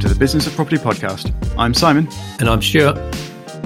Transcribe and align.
to 0.00 0.08
the 0.08 0.14
Business 0.14 0.46
of 0.46 0.54
Property 0.54 0.78
podcast. 0.78 1.30
I'm 1.58 1.74
Simon. 1.74 2.08
And 2.38 2.48
I'm 2.48 2.62
Stuart. 2.62 2.96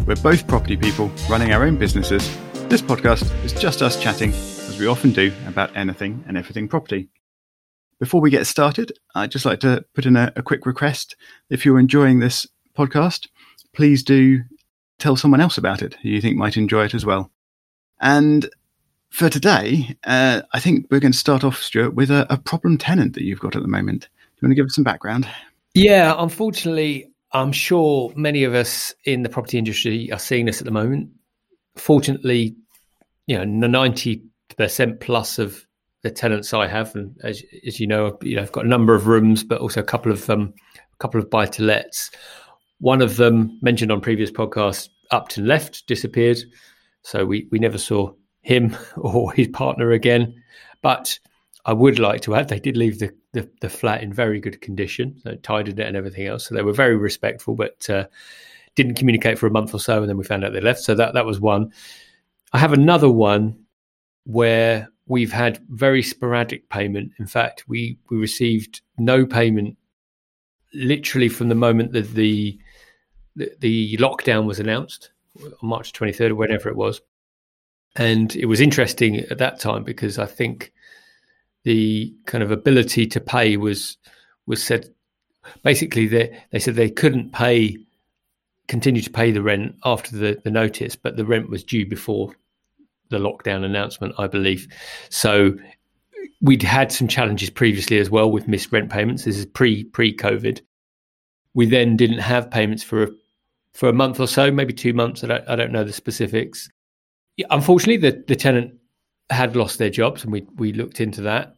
We're 0.05 0.17
both 0.17 0.49
property 0.49 0.77
people 0.77 1.13
running 1.31 1.53
our 1.53 1.63
own 1.63 1.77
businesses. 1.77 2.29
This 2.69 2.83
podcast 2.83 3.33
is 3.45 3.53
just 3.53 3.83
us 3.83 4.03
chatting, 4.03 4.31
as 4.31 4.77
we 4.77 4.89
often 4.89 5.13
do, 5.13 5.33
about 5.47 5.77
anything 5.77 6.25
and 6.27 6.37
everything 6.37 6.67
property. 6.67 7.09
Before 8.01 8.21
we 8.21 8.31
get 8.31 8.49
started, 8.49 8.91
I'd 9.15 9.31
just 9.31 9.45
like 9.45 9.61
to 9.61 9.85
put 9.95 10.07
in 10.07 10.17
a, 10.17 10.33
a 10.35 10.43
quick 10.43 10.67
request. 10.67 11.15
If 11.51 11.65
you're 11.65 11.79
enjoying 11.79 12.19
this 12.19 12.49
podcast, 12.77 13.29
please 13.73 14.03
do 14.03 14.43
tell 14.99 15.15
someone 15.15 15.41
else 15.41 15.57
about 15.57 15.83
it 15.83 15.95
who 16.03 16.09
you 16.09 16.21
think 16.21 16.37
might 16.37 16.57
enjoy 16.57 16.87
it 16.87 16.95
as 16.95 17.07
well. 17.07 17.31
And 18.01 18.51
for 19.09 19.31
today, 19.31 19.97
uh, 20.03 20.43
I 20.53 20.59
think 20.59 20.89
we're 20.91 20.99
going 20.99 21.13
to 21.13 21.19
start 21.19 21.45
off, 21.45 21.63
Stuart, 21.63 21.95
with 21.95 22.11
a, 22.11 22.27
a 22.29 22.39
problem 22.39 22.77
tenant 22.77 23.15
that 23.15 23.23
you've 23.23 23.39
got 23.39 23.55
at 23.55 23.63
the 23.63 23.69
moment. 23.69 24.01
Do 24.01 24.09
you 24.41 24.49
want 24.49 24.51
to 24.51 24.57
give 24.57 24.67
us 24.67 24.75
some 24.75 24.83
background? 24.83 25.29
Yeah, 25.75 26.15
unfortunately, 26.17 27.13
I'm 27.33 27.51
sure 27.51 28.13
many 28.15 28.45
of 28.45 28.55
us 28.55 28.95
in 29.05 29.23
the 29.23 29.29
property 29.29 29.59
industry 29.59 30.11
are 30.13 30.21
seeing 30.21 30.47
this 30.47 30.61
at 30.61 30.65
the 30.65 30.71
moment. 30.71 31.11
Fortunately, 31.77 32.55
you 33.27 33.45
know, 33.45 33.69
90% 33.69 34.21
plus 35.01 35.39
of 35.41 35.67
the 36.03 36.13
tenants 36.13 36.55
I 36.55 36.69
have, 36.69 36.95
and 36.95 37.17
as, 37.25 37.43
as 37.67 37.81
you 37.81 37.89
know, 37.89 38.17
you 38.23 38.37
know, 38.37 38.43
I've 38.43 38.53
got 38.53 38.67
a 38.67 38.69
number 38.69 38.95
of 38.95 39.09
rooms, 39.09 39.43
but 39.43 39.61
also 39.61 39.81
a 39.81 39.85
couple 39.85 40.13
of 40.13 40.31
um, 40.31 40.55
a 40.77 40.97
couple 40.99 41.21
of 41.21 41.29
buy 41.29 41.47
to 41.47 41.63
lets. 41.63 42.11
One 42.79 43.03
of 43.03 43.17
them 43.17 43.59
mentioned 43.63 43.91
on 43.91 44.01
previous 44.01 44.31
podcasts, 44.31 44.89
Upton 45.11 45.47
left, 45.47 45.87
disappeared, 45.87 46.39
so 47.03 47.25
we 47.25 47.49
we 47.51 47.59
never 47.59 47.79
saw 47.79 48.13
him 48.43 48.77
or 48.97 49.33
his 49.33 49.49
partner 49.49 49.91
again. 49.91 50.35
But 50.83 51.19
I 51.67 51.73
would 51.73 51.99
like 51.99 52.21
to 52.23 52.35
add 52.35 52.49
they 52.49 52.61
did 52.61 52.77
leave 52.77 52.99
the, 52.99 53.15
the, 53.33 53.49
the 53.61 53.71
flat 53.71 54.03
in 54.03 54.13
very 54.13 54.39
good 54.39 54.61
condition, 54.61 55.19
so 55.23 55.35
tidied 55.37 55.79
it 55.79 55.87
and 55.87 55.97
everything 55.97 56.27
else. 56.27 56.47
So 56.47 56.55
they 56.55 56.63
were 56.63 56.73
very 56.73 56.97
respectful, 56.97 57.55
but 57.55 57.89
uh, 57.89 58.07
didn't 58.75 58.97
communicate 58.97 59.39
for 59.39 59.47
a 59.47 59.51
month 59.51 59.73
or 59.75 59.81
so, 59.81 60.01
and 60.01 60.09
then 60.09 60.19
we 60.19 60.25
found 60.25 60.45
out 60.45 60.53
they 60.53 60.61
left. 60.61 60.81
So 60.81 60.95
that 60.95 61.15
that 61.15 61.27
was 61.27 61.41
one. 61.41 61.73
I 62.53 62.59
have 62.59 62.73
another 62.73 63.11
one 63.11 63.59
where 64.25 64.89
we've 65.07 65.33
had 65.33 65.63
very 65.69 66.03
sporadic 66.03 66.69
payment. 66.69 67.13
In 67.19 67.27
fact, 67.27 67.65
we 67.67 67.99
we 68.11 68.17
received 68.19 68.83
no 68.99 69.25
payment 69.25 69.77
literally 70.75 71.29
from 71.29 71.49
the 71.49 71.55
moment 71.55 71.93
that 71.93 72.15
the 72.15 72.59
the, 73.37 73.51
the 73.61 73.97
lockdown 73.97 74.47
was 74.47 74.61
announced 74.61 75.11
on 75.43 75.53
March 75.63 75.93
23rd 75.93 76.31
or 76.31 76.35
whenever 76.35 76.69
it 76.69 76.77
was. 76.77 77.01
And 77.97 78.35
it 78.37 78.47
was 78.47 78.61
interesting 78.61 79.21
at 79.21 79.39
that 79.39 79.61
time 79.61 79.85
because 79.85 80.19
I 80.19 80.27
think 80.27 80.73
the 81.65 82.15
kind 82.27 82.43
of 82.43 82.51
ability 82.51 83.07
to 83.07 83.21
pay 83.21 83.57
was 83.57 83.97
was 84.47 84.63
said 84.63 84.89
basically 85.63 86.07
they 86.07 86.39
they 86.51 86.59
said 86.59 86.75
they 86.75 86.91
couldn't 86.91 87.33
pay 87.33 87.77
continue 88.69 89.03
to 89.03 89.11
pay 89.11 89.31
the 89.31 89.43
rent 89.43 89.75
after 89.85 90.17
the, 90.17 90.41
the 90.43 90.51
notice, 90.51 90.97
but 90.97 91.17
the 91.17 91.25
rent 91.25 91.51
was 91.51 91.63
due 91.63 91.85
before 91.85 92.35
the 93.11 93.19
lockdown 93.19 93.63
announcement, 93.63 94.15
I 94.17 94.27
believe. 94.27 94.67
So 95.11 95.53
we'd 96.41 96.63
had 96.63 96.91
some 96.91 97.07
challenges 97.07 97.51
previously 97.51 97.99
as 97.99 98.09
well 98.09 98.31
with 98.31 98.49
missed 98.49 98.73
rent 98.73 98.91
payments. 98.91 99.25
This 99.25 99.37
is 99.37 99.45
pre 99.45 99.85
pre 99.85 100.17
COVID. 100.17 100.61
We 101.53 101.67
then 101.67 101.97
didn't 101.97 102.19
have 102.19 102.51
payments 102.51 102.83
for 102.83 103.05
a, 103.05 103.09
for 103.75 103.89
a 103.89 103.93
month 103.93 104.19
or 104.19 104.27
so, 104.27 104.51
maybe 104.51 104.73
two 104.73 104.95
months. 104.95 105.23
I 105.23 105.27
don't, 105.27 105.49
I 105.49 105.57
don't 105.57 105.73
know 105.73 105.85
the 105.85 105.93
specifics 105.93 106.71
unfortunately, 107.51 107.97
the, 107.97 108.23
the 108.27 108.37
tenant 108.37 108.75
had 109.31 109.57
lost 109.57 109.79
their 109.79 109.91
jobs, 109.91 110.23
and 110.23 110.33
we 110.33 110.47
we 110.57 110.73
looked 110.73 111.01
into 111.01 111.23
that, 111.23 111.57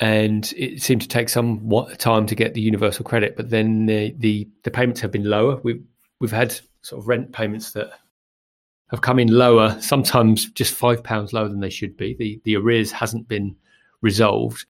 and 0.00 0.52
it 0.56 0.82
seemed 0.82 1.02
to 1.02 1.08
take 1.08 1.28
some 1.28 1.70
time 1.98 2.26
to 2.26 2.34
get 2.34 2.54
the 2.54 2.60
universal 2.60 3.04
credit. 3.04 3.36
But 3.36 3.50
then 3.50 3.86
the 3.86 4.14
the, 4.18 4.48
the 4.62 4.70
payments 4.70 5.00
have 5.00 5.12
been 5.12 5.24
lower. 5.24 5.60
We've 5.62 5.82
we've 6.20 6.32
had 6.32 6.58
sort 6.82 7.00
of 7.00 7.08
rent 7.08 7.32
payments 7.32 7.72
that 7.72 7.90
have 8.90 9.00
come 9.00 9.18
in 9.18 9.28
lower, 9.28 9.76
sometimes 9.80 10.50
just 10.50 10.74
five 10.74 11.02
pounds 11.02 11.32
lower 11.32 11.48
than 11.48 11.60
they 11.60 11.70
should 11.70 11.96
be. 11.96 12.14
The 12.14 12.40
the 12.44 12.56
arrears 12.56 12.92
hasn't 12.92 13.28
been 13.28 13.56
resolved, 14.00 14.66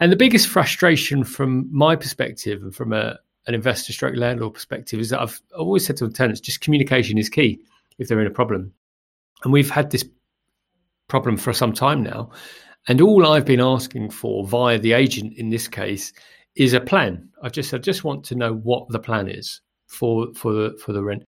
and 0.00 0.12
the 0.12 0.16
biggest 0.16 0.48
frustration 0.48 1.24
from 1.24 1.68
my 1.72 1.96
perspective 1.96 2.62
and 2.62 2.74
from 2.74 2.92
a 2.92 3.18
an 3.46 3.54
investor 3.54 3.92
stroke 3.92 4.14
landlord 4.14 4.54
perspective 4.54 5.00
is 5.00 5.08
that 5.08 5.20
I've 5.20 5.40
always 5.56 5.84
said 5.86 5.96
to 5.96 6.08
tenants, 6.10 6.40
just 6.40 6.60
communication 6.60 7.16
is 7.16 7.30
key 7.30 7.58
if 7.96 8.06
they're 8.06 8.20
in 8.20 8.26
a 8.26 8.30
problem. 8.30 8.74
And 9.42 9.52
we've 9.52 9.70
had 9.70 9.90
this 9.90 10.04
problem 11.08 11.36
for 11.36 11.52
some 11.52 11.72
time 11.72 12.02
now. 12.02 12.30
And 12.86 13.00
all 13.00 13.26
I've 13.26 13.44
been 13.44 13.60
asking 13.60 14.10
for 14.10 14.46
via 14.46 14.78
the 14.78 14.92
agent 14.92 15.34
in 15.36 15.50
this 15.50 15.68
case 15.68 16.12
is 16.54 16.72
a 16.72 16.80
plan. 16.80 17.28
I 17.42 17.48
just 17.48 17.74
I 17.74 17.78
just 17.78 18.04
want 18.04 18.24
to 18.24 18.34
know 18.34 18.54
what 18.54 18.88
the 18.88 18.98
plan 18.98 19.28
is 19.28 19.60
for 19.86 20.32
for 20.34 20.52
the 20.52 20.78
for 20.84 20.92
the 20.92 21.02
rent. 21.02 21.24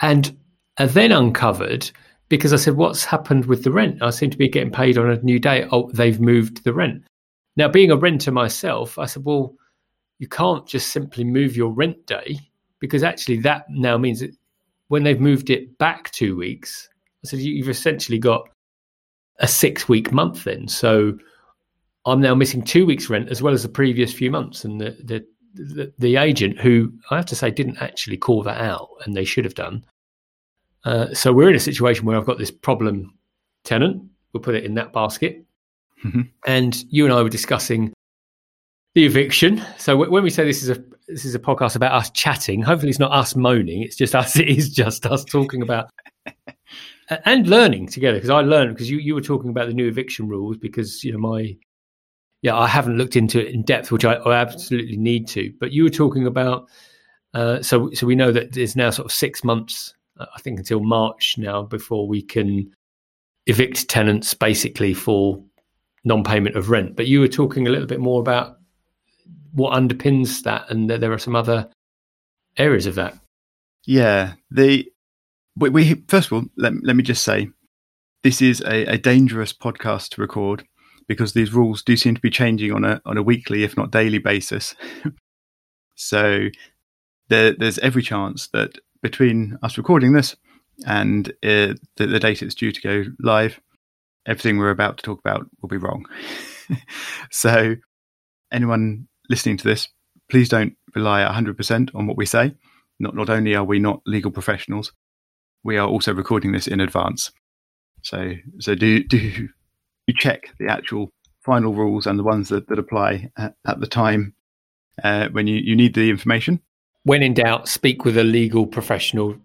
And 0.00 0.36
I 0.78 0.86
then 0.86 1.12
uncovered 1.12 1.90
because 2.28 2.52
I 2.52 2.56
said, 2.56 2.76
What's 2.76 3.04
happened 3.04 3.46
with 3.46 3.64
the 3.64 3.70
rent? 3.70 4.02
I 4.02 4.10
seem 4.10 4.30
to 4.30 4.38
be 4.38 4.48
getting 4.48 4.72
paid 4.72 4.98
on 4.98 5.10
a 5.10 5.20
new 5.22 5.38
day. 5.38 5.66
Oh, 5.70 5.90
they've 5.92 6.20
moved 6.20 6.64
the 6.64 6.72
rent. 6.72 7.04
Now, 7.56 7.68
being 7.68 7.90
a 7.90 7.96
renter 7.96 8.30
myself, 8.32 8.98
I 8.98 9.06
said, 9.06 9.24
Well, 9.24 9.54
you 10.18 10.28
can't 10.28 10.66
just 10.66 10.92
simply 10.92 11.24
move 11.24 11.56
your 11.56 11.72
rent 11.72 12.06
day 12.06 12.38
because 12.80 13.02
actually 13.02 13.38
that 13.38 13.64
now 13.68 13.96
means 13.98 14.20
that 14.20 14.30
when 14.88 15.02
they've 15.02 15.20
moved 15.20 15.50
it 15.50 15.78
back 15.78 16.10
two 16.12 16.36
weeks, 16.36 16.88
I 17.24 17.28
said, 17.28 17.40
you've 17.40 17.68
essentially 17.68 18.18
got 18.18 18.48
a 19.38 19.48
six 19.48 19.88
week 19.88 20.12
month 20.12 20.44
then. 20.44 20.68
So 20.68 21.18
I'm 22.04 22.20
now 22.20 22.34
missing 22.34 22.62
two 22.62 22.86
weeks' 22.86 23.10
rent 23.10 23.30
as 23.30 23.42
well 23.42 23.52
as 23.52 23.62
the 23.62 23.68
previous 23.68 24.12
few 24.12 24.30
months. 24.30 24.64
And 24.64 24.80
the, 24.80 24.96
the, 25.02 25.26
the, 25.54 25.92
the 25.98 26.16
agent, 26.16 26.58
who 26.58 26.92
I 27.10 27.16
have 27.16 27.26
to 27.26 27.36
say 27.36 27.50
didn't 27.50 27.78
actually 27.78 28.16
call 28.16 28.42
that 28.44 28.60
out, 28.60 28.88
and 29.04 29.14
they 29.14 29.24
should 29.24 29.44
have 29.44 29.54
done. 29.54 29.84
Uh, 30.84 31.12
so 31.12 31.32
we're 31.32 31.50
in 31.50 31.56
a 31.56 31.60
situation 31.60 32.06
where 32.06 32.16
I've 32.16 32.26
got 32.26 32.38
this 32.38 32.50
problem 32.50 33.14
tenant. 33.64 34.02
We'll 34.32 34.42
put 34.42 34.54
it 34.54 34.64
in 34.64 34.74
that 34.74 34.92
basket. 34.92 35.44
Mm-hmm. 36.04 36.22
And 36.46 36.84
you 36.88 37.04
and 37.04 37.12
I 37.12 37.22
were 37.22 37.28
discussing 37.28 37.92
the 38.94 39.04
eviction. 39.04 39.62
So 39.78 39.94
w- 39.94 40.10
when 40.10 40.22
we 40.22 40.30
say 40.30 40.44
this 40.44 40.62
is 40.62 40.70
a 40.70 40.82
this 41.08 41.24
is 41.24 41.34
a 41.34 41.38
podcast 41.38 41.76
about 41.76 41.92
us 41.92 42.10
chatting, 42.10 42.62
hopefully 42.62 42.90
it's 42.90 42.98
not 42.98 43.12
us 43.12 43.34
moaning. 43.34 43.82
It's 43.82 43.96
just 43.96 44.14
us. 44.14 44.36
It 44.38 44.48
is 44.48 44.70
just 44.70 45.06
us 45.06 45.24
talking 45.24 45.62
about 45.62 45.90
and 47.08 47.46
learning 47.46 47.86
together 47.86 48.16
because 48.16 48.30
I 48.30 48.40
learned 48.40 48.74
because 48.74 48.90
you, 48.90 48.98
you 48.98 49.14
were 49.14 49.20
talking 49.20 49.50
about 49.50 49.68
the 49.68 49.74
new 49.74 49.88
eviction 49.88 50.28
rules 50.28 50.56
because 50.56 51.04
you 51.04 51.12
know 51.12 51.18
my 51.18 51.56
yeah 52.42 52.56
I 52.56 52.66
haven't 52.66 52.98
looked 52.98 53.16
into 53.16 53.40
it 53.40 53.54
in 53.54 53.62
depth 53.62 53.92
which 53.92 54.04
I, 54.04 54.14
I 54.14 54.36
absolutely 54.36 54.96
need 54.96 55.28
to 55.28 55.52
but 55.60 55.72
you 55.72 55.84
were 55.84 55.90
talking 55.90 56.26
about 56.26 56.68
uh, 57.34 57.62
so 57.62 57.90
so 57.92 58.06
we 58.06 58.14
know 58.14 58.32
that 58.32 58.52
there's 58.52 58.76
now 58.76 58.90
sort 58.90 59.06
of 59.06 59.12
six 59.12 59.44
months 59.44 59.94
uh, 60.18 60.26
I 60.34 60.40
think 60.40 60.58
until 60.58 60.80
March 60.80 61.36
now 61.38 61.62
before 61.62 62.08
we 62.08 62.22
can 62.22 62.72
evict 63.46 63.88
tenants 63.88 64.34
basically 64.34 64.92
for 64.92 65.40
non-payment 66.04 66.56
of 66.56 66.70
rent. 66.70 66.96
But 66.96 67.06
you 67.06 67.20
were 67.20 67.28
talking 67.28 67.66
a 67.66 67.70
little 67.70 67.86
bit 67.86 68.00
more 68.00 68.20
about 68.20 68.58
what 69.52 69.72
underpins 69.72 70.42
that 70.42 70.68
and 70.70 70.90
that 70.90 71.00
there 71.00 71.12
are 71.12 71.18
some 71.18 71.36
other 71.36 71.68
areas 72.56 72.86
of 72.86 72.94
that. 72.96 73.18
Yeah 73.84 74.32
the 74.50 74.90
we, 75.56 75.70
we 75.70 75.94
first 76.08 76.28
of 76.28 76.32
all 76.34 76.44
let, 76.56 76.72
let 76.82 76.96
me 76.96 77.02
just 77.02 77.24
say 77.24 77.48
this 78.22 78.42
is 78.42 78.60
a, 78.62 78.94
a 78.94 78.98
dangerous 78.98 79.52
podcast 79.52 80.10
to 80.10 80.20
record 80.20 80.64
because 81.08 81.32
these 81.32 81.52
rules 81.52 81.82
do 81.82 81.96
seem 81.96 82.14
to 82.14 82.20
be 82.20 82.30
changing 82.30 82.72
on 82.72 82.84
a 82.84 83.00
on 83.06 83.16
a 83.16 83.22
weekly, 83.22 83.62
if 83.62 83.76
not 83.76 83.90
daily 83.90 84.18
basis. 84.18 84.74
so 85.94 86.48
there, 87.28 87.52
there's 87.52 87.78
every 87.78 88.02
chance 88.02 88.48
that 88.48 88.78
between 89.02 89.58
us 89.62 89.78
recording 89.78 90.12
this 90.12 90.36
and 90.86 91.28
uh, 91.42 91.74
the, 91.96 92.06
the 92.06 92.20
date 92.20 92.42
it's 92.42 92.54
due 92.54 92.72
to 92.72 92.80
go 92.80 93.04
live, 93.20 93.60
everything 94.26 94.58
we're 94.58 94.70
about 94.70 94.98
to 94.98 95.02
talk 95.02 95.20
about 95.20 95.46
will 95.60 95.68
be 95.68 95.76
wrong. 95.76 96.04
so 97.30 97.76
anyone 98.52 99.06
listening 99.30 99.56
to 99.56 99.64
this, 99.64 99.88
please 100.28 100.48
don't 100.48 100.74
rely 100.94 101.24
100% 101.24 101.94
on 101.94 102.06
what 102.06 102.16
we 102.16 102.26
say. 102.26 102.54
Not 102.98 103.14
not 103.14 103.30
only 103.30 103.54
are 103.54 103.64
we 103.64 103.78
not 103.78 104.00
legal 104.06 104.30
professionals, 104.30 104.92
we 105.66 105.76
are 105.76 105.88
also 105.88 106.14
recording 106.14 106.52
this 106.52 106.66
in 106.68 106.80
advance. 106.80 107.32
So 108.02 108.34
so 108.60 108.74
do 108.74 109.02
do 109.02 109.48
you 110.06 110.14
check 110.16 110.50
the 110.58 110.68
actual 110.68 111.10
final 111.40 111.74
rules 111.74 112.06
and 112.06 112.18
the 112.18 112.24
ones 112.24 112.48
that, 112.48 112.68
that 112.68 112.78
apply 112.78 113.30
at, 113.36 113.54
at 113.66 113.80
the 113.80 113.86
time 113.86 114.34
uh, 115.02 115.28
when 115.30 115.46
you, 115.46 115.56
you 115.56 115.76
need 115.76 115.94
the 115.94 116.08
information. 116.10 116.60
When 117.02 117.22
in 117.22 117.34
doubt, 117.34 117.68
speak 117.68 118.04
with 118.04 118.16
a 118.16 118.24
legal 118.24 118.66
professional, 118.66 119.36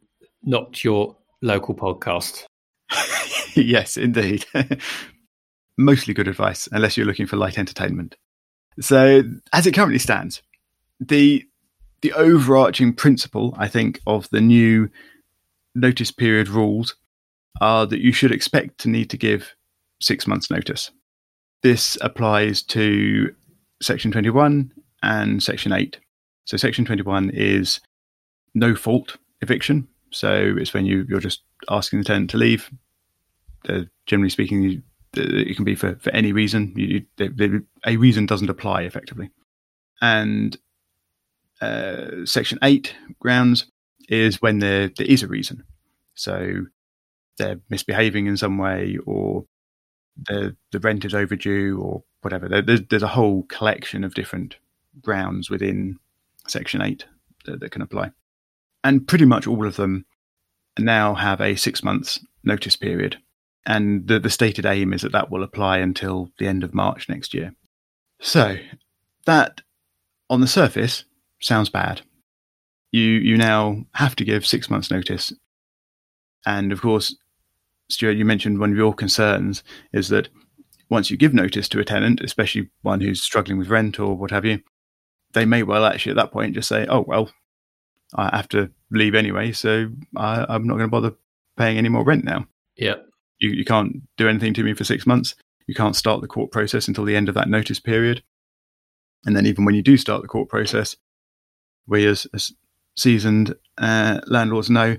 not 0.43 0.83
your 0.83 1.15
local 1.41 1.75
podcast. 1.75 2.45
yes, 3.55 3.97
indeed. 3.97 4.45
Mostly 5.77 6.13
good 6.13 6.27
advice, 6.27 6.67
unless 6.71 6.97
you're 6.97 7.05
looking 7.05 7.27
for 7.27 7.37
light 7.37 7.57
entertainment. 7.57 8.15
So, 8.79 9.23
as 9.53 9.67
it 9.67 9.73
currently 9.73 9.99
stands, 9.99 10.41
the 10.99 11.45
the 12.01 12.13
overarching 12.13 12.93
principle, 12.93 13.53
I 13.57 13.67
think, 13.67 14.01
of 14.07 14.27
the 14.31 14.41
new 14.41 14.89
notice 15.75 16.11
period 16.11 16.47
rules 16.47 16.95
are 17.59 17.85
that 17.85 18.01
you 18.01 18.11
should 18.11 18.31
expect 18.31 18.79
to 18.79 18.89
need 18.89 19.09
to 19.09 19.17
give 19.17 19.55
six 19.99 20.27
months' 20.27 20.49
notice. 20.49 20.91
This 21.63 21.97
applies 22.01 22.63
to 22.63 23.33
Section 23.81 24.11
21 24.11 24.71
and 25.03 25.43
Section 25.43 25.71
8. 25.71 25.99
So 26.45 26.57
Section 26.57 26.85
21 26.85 27.31
is 27.31 27.79
no 28.53 28.75
fault 28.75 29.17
eviction. 29.41 29.87
So 30.11 30.55
it's 30.57 30.73
when 30.73 30.85
you, 30.85 31.05
you're 31.07 31.19
just 31.19 31.41
asking 31.69 31.99
the 31.99 32.05
tenant 32.05 32.29
to 32.31 32.37
leave. 32.37 32.69
Uh, 33.69 33.81
generally 34.05 34.29
speaking, 34.29 34.63
you, 34.63 34.81
it 35.13 35.55
can 35.55 35.65
be 35.65 35.75
for, 35.75 35.95
for 35.95 36.09
any 36.11 36.31
reason. 36.31 36.73
You, 36.75 37.05
a 37.85 37.97
reason 37.97 38.25
doesn't 38.25 38.49
apply 38.49 38.83
effectively. 38.83 39.29
And 40.01 40.57
uh, 41.61 42.25
Section 42.25 42.57
8 42.63 42.95
grounds 43.19 43.67
is 44.09 44.41
when 44.41 44.59
there, 44.59 44.89
there 44.89 45.07
is 45.07 45.23
a 45.23 45.27
reason. 45.27 45.63
So 46.15 46.65
they're 47.37 47.59
misbehaving 47.69 48.27
in 48.27 48.37
some 48.37 48.57
way 48.57 48.97
or 49.05 49.45
the 50.17 50.55
the 50.71 50.79
rent 50.79 51.05
is 51.05 51.13
overdue 51.13 51.79
or 51.81 52.03
whatever. 52.21 52.47
There, 52.47 52.61
there's, 52.61 52.81
there's 52.89 53.03
a 53.03 53.07
whole 53.07 53.43
collection 53.43 54.03
of 54.03 54.13
different 54.13 54.57
grounds 55.01 55.49
within 55.49 55.97
Section 56.47 56.81
8 56.81 57.05
that, 57.45 57.59
that 57.59 57.71
can 57.71 57.81
apply. 57.81 58.11
And 58.83 59.07
pretty 59.07 59.25
much 59.25 59.47
all 59.47 59.65
of 59.65 59.75
them 59.75 60.05
now 60.77 61.13
have 61.15 61.41
a 61.41 61.55
six 61.55 61.83
months 61.83 62.19
notice 62.43 62.75
period. 62.75 63.17
And 63.65 64.07
the, 64.07 64.19
the 64.19 64.29
stated 64.29 64.65
aim 64.65 64.91
is 64.93 65.01
that 65.01 65.11
that 65.11 65.29
will 65.29 65.43
apply 65.43 65.77
until 65.77 66.29
the 66.39 66.47
end 66.47 66.63
of 66.63 66.73
March 66.73 67.07
next 67.07 67.33
year. 67.33 67.53
So 68.19 68.57
that, 69.25 69.61
on 70.29 70.41
the 70.41 70.47
surface, 70.47 71.05
sounds 71.39 71.69
bad. 71.69 72.01
You 72.91 73.03
you 73.03 73.37
now 73.37 73.85
have 73.93 74.15
to 74.17 74.25
give 74.25 74.45
six 74.45 74.69
months 74.69 74.91
notice, 74.91 75.33
and 76.45 76.71
of 76.71 76.81
course, 76.81 77.15
Stuart, 77.89 78.17
you 78.17 78.25
mentioned 78.25 78.59
one 78.59 78.71
of 78.71 78.77
your 78.77 78.93
concerns 78.93 79.63
is 79.93 80.09
that 80.09 80.29
once 80.89 81.09
you 81.09 81.17
give 81.17 81.33
notice 81.33 81.69
to 81.69 81.79
a 81.79 81.85
tenant, 81.85 82.19
especially 82.21 82.69
one 82.81 82.99
who's 82.99 83.21
struggling 83.21 83.57
with 83.57 83.69
rent 83.69 83.99
or 83.99 84.15
what 84.15 84.31
have 84.31 84.43
you, 84.43 84.59
they 85.33 85.45
may 85.45 85.63
well 85.63 85.85
actually 85.85 86.11
at 86.11 86.17
that 86.17 86.31
point 86.31 86.53
just 86.53 86.67
say, 86.67 86.85
"Oh 86.89 87.05
well, 87.07 87.31
I 88.15 88.35
have 88.35 88.49
to 88.49 88.71
leave 88.91 89.15
anyway, 89.15 89.53
so 89.53 89.89
I, 90.15 90.53
am 90.53 90.67
not 90.67 90.75
going 90.75 90.87
to 90.87 90.91
bother 90.91 91.15
paying 91.57 91.77
any 91.77 91.89
more 91.89 92.03
rent 92.03 92.25
now." 92.25 92.47
Yeah, 92.75 92.95
you, 93.39 93.51
you 93.51 93.65
can't 93.65 94.01
do 94.17 94.27
anything 94.27 94.53
to 94.55 94.63
me 94.63 94.73
for 94.73 94.83
six 94.83 95.05
months. 95.05 95.35
You 95.67 95.75
can't 95.75 95.95
start 95.95 96.21
the 96.21 96.27
court 96.27 96.51
process 96.51 96.87
until 96.87 97.05
the 97.05 97.15
end 97.15 97.29
of 97.29 97.35
that 97.35 97.47
notice 97.47 97.79
period, 97.79 98.23
and 99.25 99.35
then 99.35 99.45
even 99.45 99.63
when 99.63 99.75
you 99.75 99.81
do 99.81 99.95
start 99.95 100.21
the 100.21 100.27
court 100.27 100.49
process, 100.49 100.97
we 101.87 102.05
as, 102.05 102.27
as 102.33 102.51
seasoned 102.95 103.55
uh, 103.77 104.19
landlords 104.27 104.69
know 104.69 104.97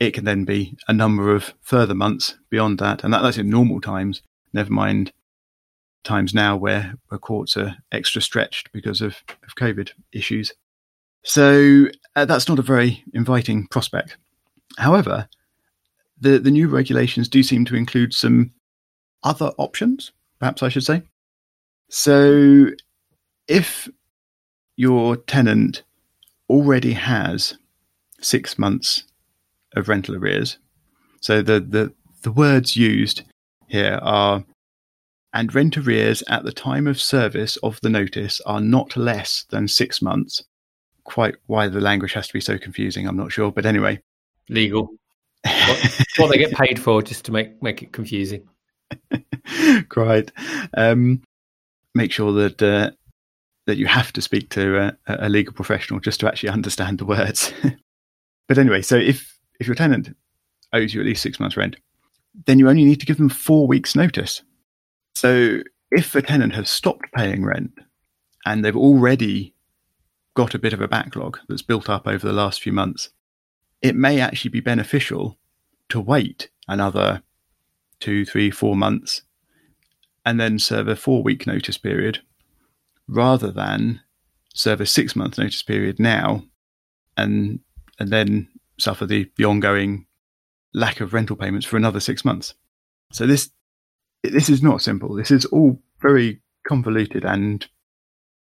it 0.00 0.12
can 0.12 0.24
then 0.24 0.44
be 0.44 0.76
a 0.86 0.92
number 0.92 1.34
of 1.34 1.54
further 1.60 1.94
months 1.94 2.36
beyond 2.50 2.78
that, 2.78 3.02
and 3.02 3.12
that, 3.12 3.22
that's 3.22 3.38
in 3.38 3.50
normal 3.50 3.80
times. 3.80 4.22
Never 4.52 4.72
mind 4.72 5.12
times 6.04 6.32
now 6.32 6.56
where, 6.56 6.94
where 7.08 7.18
courts 7.18 7.56
are 7.56 7.76
extra 7.92 8.22
stretched 8.22 8.72
because 8.72 9.00
of, 9.00 9.16
of 9.46 9.56
COVID 9.56 9.90
issues. 10.12 10.52
So 11.22 11.86
uh, 12.16 12.24
that's 12.24 12.48
not 12.48 12.58
a 12.58 12.62
very 12.62 13.04
inviting 13.12 13.66
prospect. 13.66 14.16
However, 14.78 15.28
the, 16.20 16.38
the 16.38 16.50
new 16.50 16.68
regulations 16.68 17.28
do 17.28 17.42
seem 17.42 17.64
to 17.66 17.76
include 17.76 18.14
some 18.14 18.52
other 19.22 19.52
options, 19.58 20.12
perhaps 20.38 20.62
I 20.62 20.68
should 20.68 20.84
say. 20.84 21.02
So 21.88 22.68
if 23.46 23.88
your 24.76 25.16
tenant 25.16 25.82
already 26.48 26.92
has 26.92 27.56
six 28.20 28.58
months 28.58 29.04
of 29.74 29.88
rental 29.88 30.16
arrears, 30.16 30.58
so 31.20 31.42
the, 31.42 31.60
the, 31.60 31.92
the 32.22 32.32
words 32.32 32.76
used 32.76 33.22
here 33.66 33.98
are 34.02 34.44
and 35.34 35.54
rent 35.54 35.76
arrears 35.76 36.22
at 36.28 36.44
the 36.44 36.52
time 36.52 36.86
of 36.86 37.00
service 37.00 37.56
of 37.58 37.78
the 37.82 37.90
notice 37.90 38.40
are 38.46 38.60
not 38.60 38.96
less 38.96 39.44
than 39.50 39.68
six 39.68 40.00
months. 40.00 40.42
Quite 41.04 41.36
why 41.46 41.68
the 41.68 41.80
language 41.80 42.14
has 42.14 42.26
to 42.28 42.32
be 42.32 42.40
so 42.40 42.58
confusing, 42.58 43.06
I'm 43.06 43.16
not 43.16 43.32
sure. 43.32 43.52
But 43.52 43.66
anyway, 43.66 44.00
legal. 44.48 44.88
what, 45.44 46.00
what 46.16 46.30
they 46.30 46.38
get 46.38 46.52
paid 46.52 46.80
for, 46.80 47.02
just 47.02 47.24
to 47.26 47.32
make 47.32 47.62
make 47.62 47.82
it 47.82 47.92
confusing. 47.92 48.48
Right. 49.96 50.30
Um, 50.76 51.22
make 51.94 52.12
sure 52.12 52.32
that 52.32 52.62
uh, 52.62 52.90
that 53.68 53.76
you 53.76 53.86
have 53.86 54.14
to 54.14 54.22
speak 54.22 54.48
to 54.48 54.78
a, 54.78 54.96
a 55.06 55.28
legal 55.28 55.52
professional 55.52 56.00
just 56.00 56.20
to 56.20 56.26
actually 56.26 56.48
understand 56.48 56.96
the 56.96 57.04
words. 57.04 57.52
but 58.48 58.56
anyway, 58.56 58.80
so 58.80 58.96
if 58.96 59.38
if 59.60 59.66
your 59.66 59.74
tenant 59.74 60.16
owes 60.72 60.94
you 60.94 61.00
at 61.00 61.06
least 61.06 61.22
six 61.22 61.38
months 61.38 61.54
rent, 61.54 61.76
then 62.46 62.58
you 62.58 62.66
only 62.66 62.84
need 62.84 62.98
to 63.00 63.04
give 63.04 63.18
them 63.18 63.28
four 63.28 63.66
weeks' 63.66 63.94
notice. 63.94 64.40
So 65.14 65.60
if 65.90 66.14
a 66.14 66.22
tenant 66.22 66.54
has 66.54 66.70
stopped 66.70 67.12
paying 67.14 67.44
rent 67.44 67.72
and 68.46 68.64
they've 68.64 68.74
already 68.74 69.52
got 70.32 70.54
a 70.54 70.58
bit 70.58 70.72
of 70.72 70.80
a 70.80 70.88
backlog 70.88 71.38
that's 71.46 71.60
built 71.60 71.90
up 71.90 72.06
over 72.06 72.26
the 72.26 72.32
last 72.32 72.62
few 72.62 72.72
months, 72.72 73.10
it 73.82 73.96
may 73.96 74.18
actually 74.18 74.50
be 74.50 74.60
beneficial 74.60 75.36
to 75.90 76.00
wait 76.00 76.48
another 76.68 77.22
two, 78.00 78.24
three, 78.24 78.50
four 78.50 78.74
months 78.74 79.22
and 80.24 80.40
then 80.40 80.58
serve 80.58 80.88
a 80.88 80.96
four 80.96 81.22
week 81.22 81.46
notice 81.46 81.76
period 81.76 82.20
rather 83.08 83.50
than 83.50 84.00
serve 84.54 84.80
a 84.80 84.86
six 84.86 85.16
month 85.16 85.38
notice 85.38 85.62
period 85.62 85.98
now 85.98 86.42
and 87.16 87.60
and 87.98 88.10
then 88.10 88.48
suffer 88.78 89.06
the, 89.06 89.30
the 89.36 89.44
ongoing 89.44 90.06
lack 90.74 91.00
of 91.00 91.12
rental 91.12 91.36
payments 91.36 91.66
for 91.66 91.76
another 91.76 92.00
six 92.00 92.24
months. 92.24 92.54
So 93.12 93.26
this 93.26 93.50
this 94.22 94.48
is 94.48 94.62
not 94.62 94.82
simple. 94.82 95.14
This 95.14 95.30
is 95.30 95.44
all 95.46 95.80
very 96.00 96.40
convoluted 96.66 97.24
and 97.24 97.66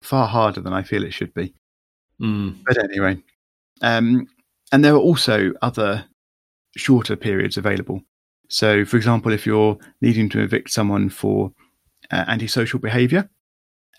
far 0.02 0.26
harder 0.28 0.60
than 0.60 0.72
I 0.72 0.82
feel 0.82 1.04
it 1.04 1.14
should 1.14 1.34
be. 1.34 1.54
Mm. 2.20 2.58
But 2.66 2.82
anyway, 2.82 3.18
um, 3.82 4.26
and 4.72 4.84
there 4.84 4.94
are 4.94 4.98
also 4.98 5.52
other 5.62 6.04
shorter 6.76 7.16
periods 7.16 7.56
available. 7.56 8.02
So, 8.48 8.84
for 8.84 8.96
example, 8.96 9.32
if 9.32 9.46
you're 9.46 9.78
needing 10.00 10.28
to 10.30 10.40
evict 10.40 10.70
someone 10.70 11.08
for 11.08 11.52
uh, 12.10 12.24
antisocial 12.26 12.80
behaviour, 12.80 13.28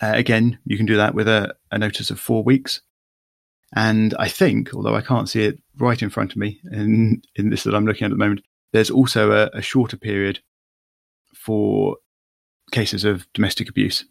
uh, 0.01 0.13
again, 0.15 0.57
you 0.65 0.77
can 0.77 0.85
do 0.85 0.97
that 0.97 1.13
with 1.13 1.27
a, 1.27 1.53
a 1.71 1.77
notice 1.77 2.09
of 2.09 2.19
four 2.19 2.43
weeks. 2.43 2.81
And 3.73 4.13
I 4.19 4.27
think, 4.27 4.73
although 4.73 4.95
I 4.95 5.01
can't 5.01 5.29
see 5.29 5.43
it 5.43 5.59
right 5.77 6.01
in 6.01 6.09
front 6.09 6.31
of 6.31 6.37
me 6.37 6.59
in, 6.71 7.21
in 7.35 7.49
this 7.49 7.63
that 7.63 7.75
I'm 7.75 7.85
looking 7.85 8.03
at 8.03 8.11
at 8.11 8.17
the 8.17 8.17
moment, 8.17 8.43
there's 8.73 8.89
also 8.89 9.31
a, 9.31 9.49
a 9.53 9.61
shorter 9.61 9.97
period 9.97 10.39
for 11.33 11.97
cases 12.71 13.05
of 13.05 13.31
domestic 13.33 13.69
abuse. 13.69 14.05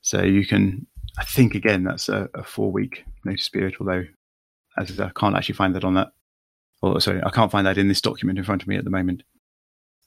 So 0.00 0.22
you 0.22 0.46
can, 0.46 0.86
I 1.18 1.24
think, 1.24 1.54
again, 1.54 1.84
that's 1.84 2.08
a, 2.08 2.28
a 2.34 2.42
four 2.42 2.72
week 2.72 3.04
notice 3.24 3.48
period, 3.48 3.76
although 3.80 4.04
as 4.76 4.98
I 4.98 5.10
can't 5.10 5.36
actually 5.36 5.56
find 5.56 5.74
that 5.74 5.84
on 5.84 5.94
that. 5.94 6.08
Or 6.80 7.00
sorry, 7.00 7.20
I 7.24 7.30
can't 7.30 7.50
find 7.50 7.66
that 7.66 7.78
in 7.78 7.88
this 7.88 8.00
document 8.00 8.38
in 8.38 8.44
front 8.44 8.62
of 8.62 8.68
me 8.68 8.76
at 8.76 8.84
the 8.84 8.90
moment. 8.90 9.24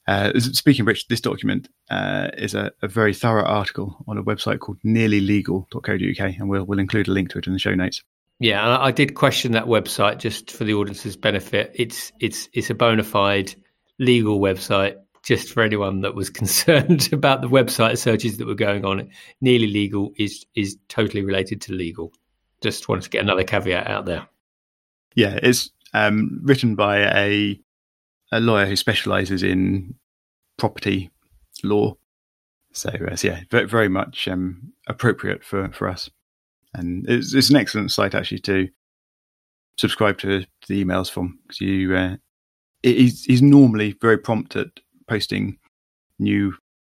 Uh, 0.06 0.38
speaking 0.40 0.82
of 0.82 0.86
which, 0.86 1.06
this 1.08 1.20
document 1.20 1.68
uh, 1.90 2.28
is 2.36 2.54
a, 2.54 2.72
a, 2.82 2.88
very 2.88 3.14
thorough 3.14 3.44
article 3.44 4.04
on 4.08 4.18
a 4.18 4.22
website 4.22 4.58
called 4.58 4.78
nearlylegal.co.uk, 4.84 6.38
and 6.38 6.48
we'll, 6.48 6.64
we'll 6.64 6.80
include 6.80 7.06
a 7.06 7.12
link 7.12 7.30
to 7.30 7.38
it 7.38 7.46
in 7.46 7.52
the 7.52 7.58
show 7.58 7.74
notes. 7.74 8.02
Yeah, 8.40 8.78
I 8.80 8.90
did 8.90 9.14
question 9.14 9.52
that 9.52 9.66
website 9.66 10.18
just 10.18 10.50
for 10.50 10.64
the 10.64 10.74
audience's 10.74 11.16
benefit. 11.16 11.70
It's 11.76 12.12
it's 12.18 12.48
it's 12.52 12.70
a 12.70 12.74
bona 12.74 13.04
fide 13.04 13.54
legal 14.00 14.40
website 14.40 14.96
just 15.22 15.50
for 15.50 15.62
anyone 15.62 16.00
that 16.00 16.16
was 16.16 16.30
concerned 16.40 17.08
about 17.12 17.40
the 17.40 17.48
website 17.48 17.98
searches 17.98 18.38
that 18.38 18.46
were 18.46 18.56
going 18.56 18.84
on. 18.84 19.10
Nearly 19.40 19.68
legal 19.68 20.12
is 20.16 20.44
is 20.56 20.76
totally 20.88 21.24
related 21.24 21.60
to 21.62 21.72
legal. 21.72 22.12
Just 22.60 22.88
wanted 22.88 23.02
to 23.02 23.10
get 23.10 23.22
another 23.22 23.44
caveat 23.44 23.86
out 23.86 24.06
there. 24.06 24.26
Yeah, 25.14 25.38
it's 25.40 25.70
um, 25.94 26.40
written 26.42 26.74
by 26.74 26.98
a 26.98 27.60
a 28.32 28.40
lawyer 28.40 28.66
who 28.66 28.74
specialises 28.74 29.42
in 29.42 29.94
property 30.56 31.10
law. 31.62 31.94
So, 32.72 32.88
uh, 32.88 33.14
so 33.14 33.28
yeah, 33.28 33.42
very, 33.50 33.68
very 33.68 33.88
much 33.88 34.26
um, 34.26 34.72
appropriate 34.88 35.44
for, 35.44 35.70
for 35.72 35.88
us. 35.88 36.10
And 36.74 37.08
it's, 37.08 37.34
it's, 37.34 37.50
an 37.50 37.56
excellent 37.56 37.92
site 37.92 38.14
actually 38.14 38.40
to 38.40 38.68
subscribe 39.76 40.18
to 40.18 40.46
the 40.68 40.84
emails 40.84 41.10
from 41.10 41.38
because 41.42 41.60
you 41.60 41.94
uh, 41.94 42.16
he's, 42.82 43.24
he's 43.24 43.42
normally 43.42 43.92
very 44.00 44.16
prompt 44.16 44.56
at 44.56 44.68
posting 45.06 45.58
new 46.18 46.54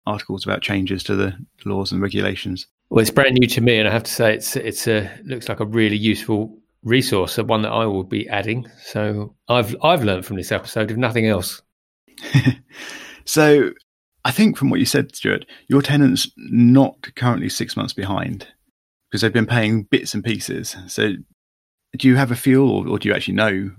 articles 0.06 0.44
about 0.44 0.62
changes 0.62 1.02
to 1.04 1.16
the 1.16 1.36
laws 1.64 1.90
and 1.90 2.00
regulations. 2.00 2.68
Well, 2.90 3.00
it's 3.00 3.10
brand 3.10 3.34
new 3.34 3.48
to 3.48 3.60
me, 3.60 3.78
and 3.78 3.88
I 3.88 3.90
have 3.90 4.04
to 4.04 4.10
say 4.10 4.34
it's 4.34 4.54
it's 4.54 4.86
a 4.86 5.10
looks 5.24 5.48
like 5.48 5.58
a 5.58 5.64
really 5.64 5.96
useful 5.96 6.56
resource, 6.84 7.38
one 7.38 7.62
that 7.62 7.72
I 7.72 7.86
will 7.86 8.04
be 8.04 8.28
adding. 8.28 8.66
So 8.82 9.34
I've 9.48 9.74
I've 9.82 10.04
learned 10.04 10.26
from 10.26 10.36
this 10.36 10.52
episode, 10.52 10.90
if 10.90 10.96
nothing 10.96 11.26
else. 11.26 11.60
so 13.24 13.70
I 14.24 14.30
think 14.30 14.56
from 14.56 14.70
what 14.70 14.80
you 14.80 14.86
said, 14.86 15.14
Stuart, 15.14 15.46
your 15.68 15.82
tenant's 15.82 16.30
not 16.36 17.08
currently 17.16 17.48
six 17.48 17.76
months 17.76 17.92
behind 17.92 18.46
because 19.10 19.22
they've 19.22 19.32
been 19.32 19.46
paying 19.46 19.84
bits 19.84 20.14
and 20.14 20.22
pieces. 20.22 20.76
So 20.86 21.12
do 21.96 22.08
you 22.08 22.16
have 22.16 22.30
a 22.30 22.36
feel, 22.36 22.68
or, 22.68 22.88
or 22.88 22.98
do 22.98 23.08
you 23.08 23.14
actually 23.14 23.34
know 23.34 23.70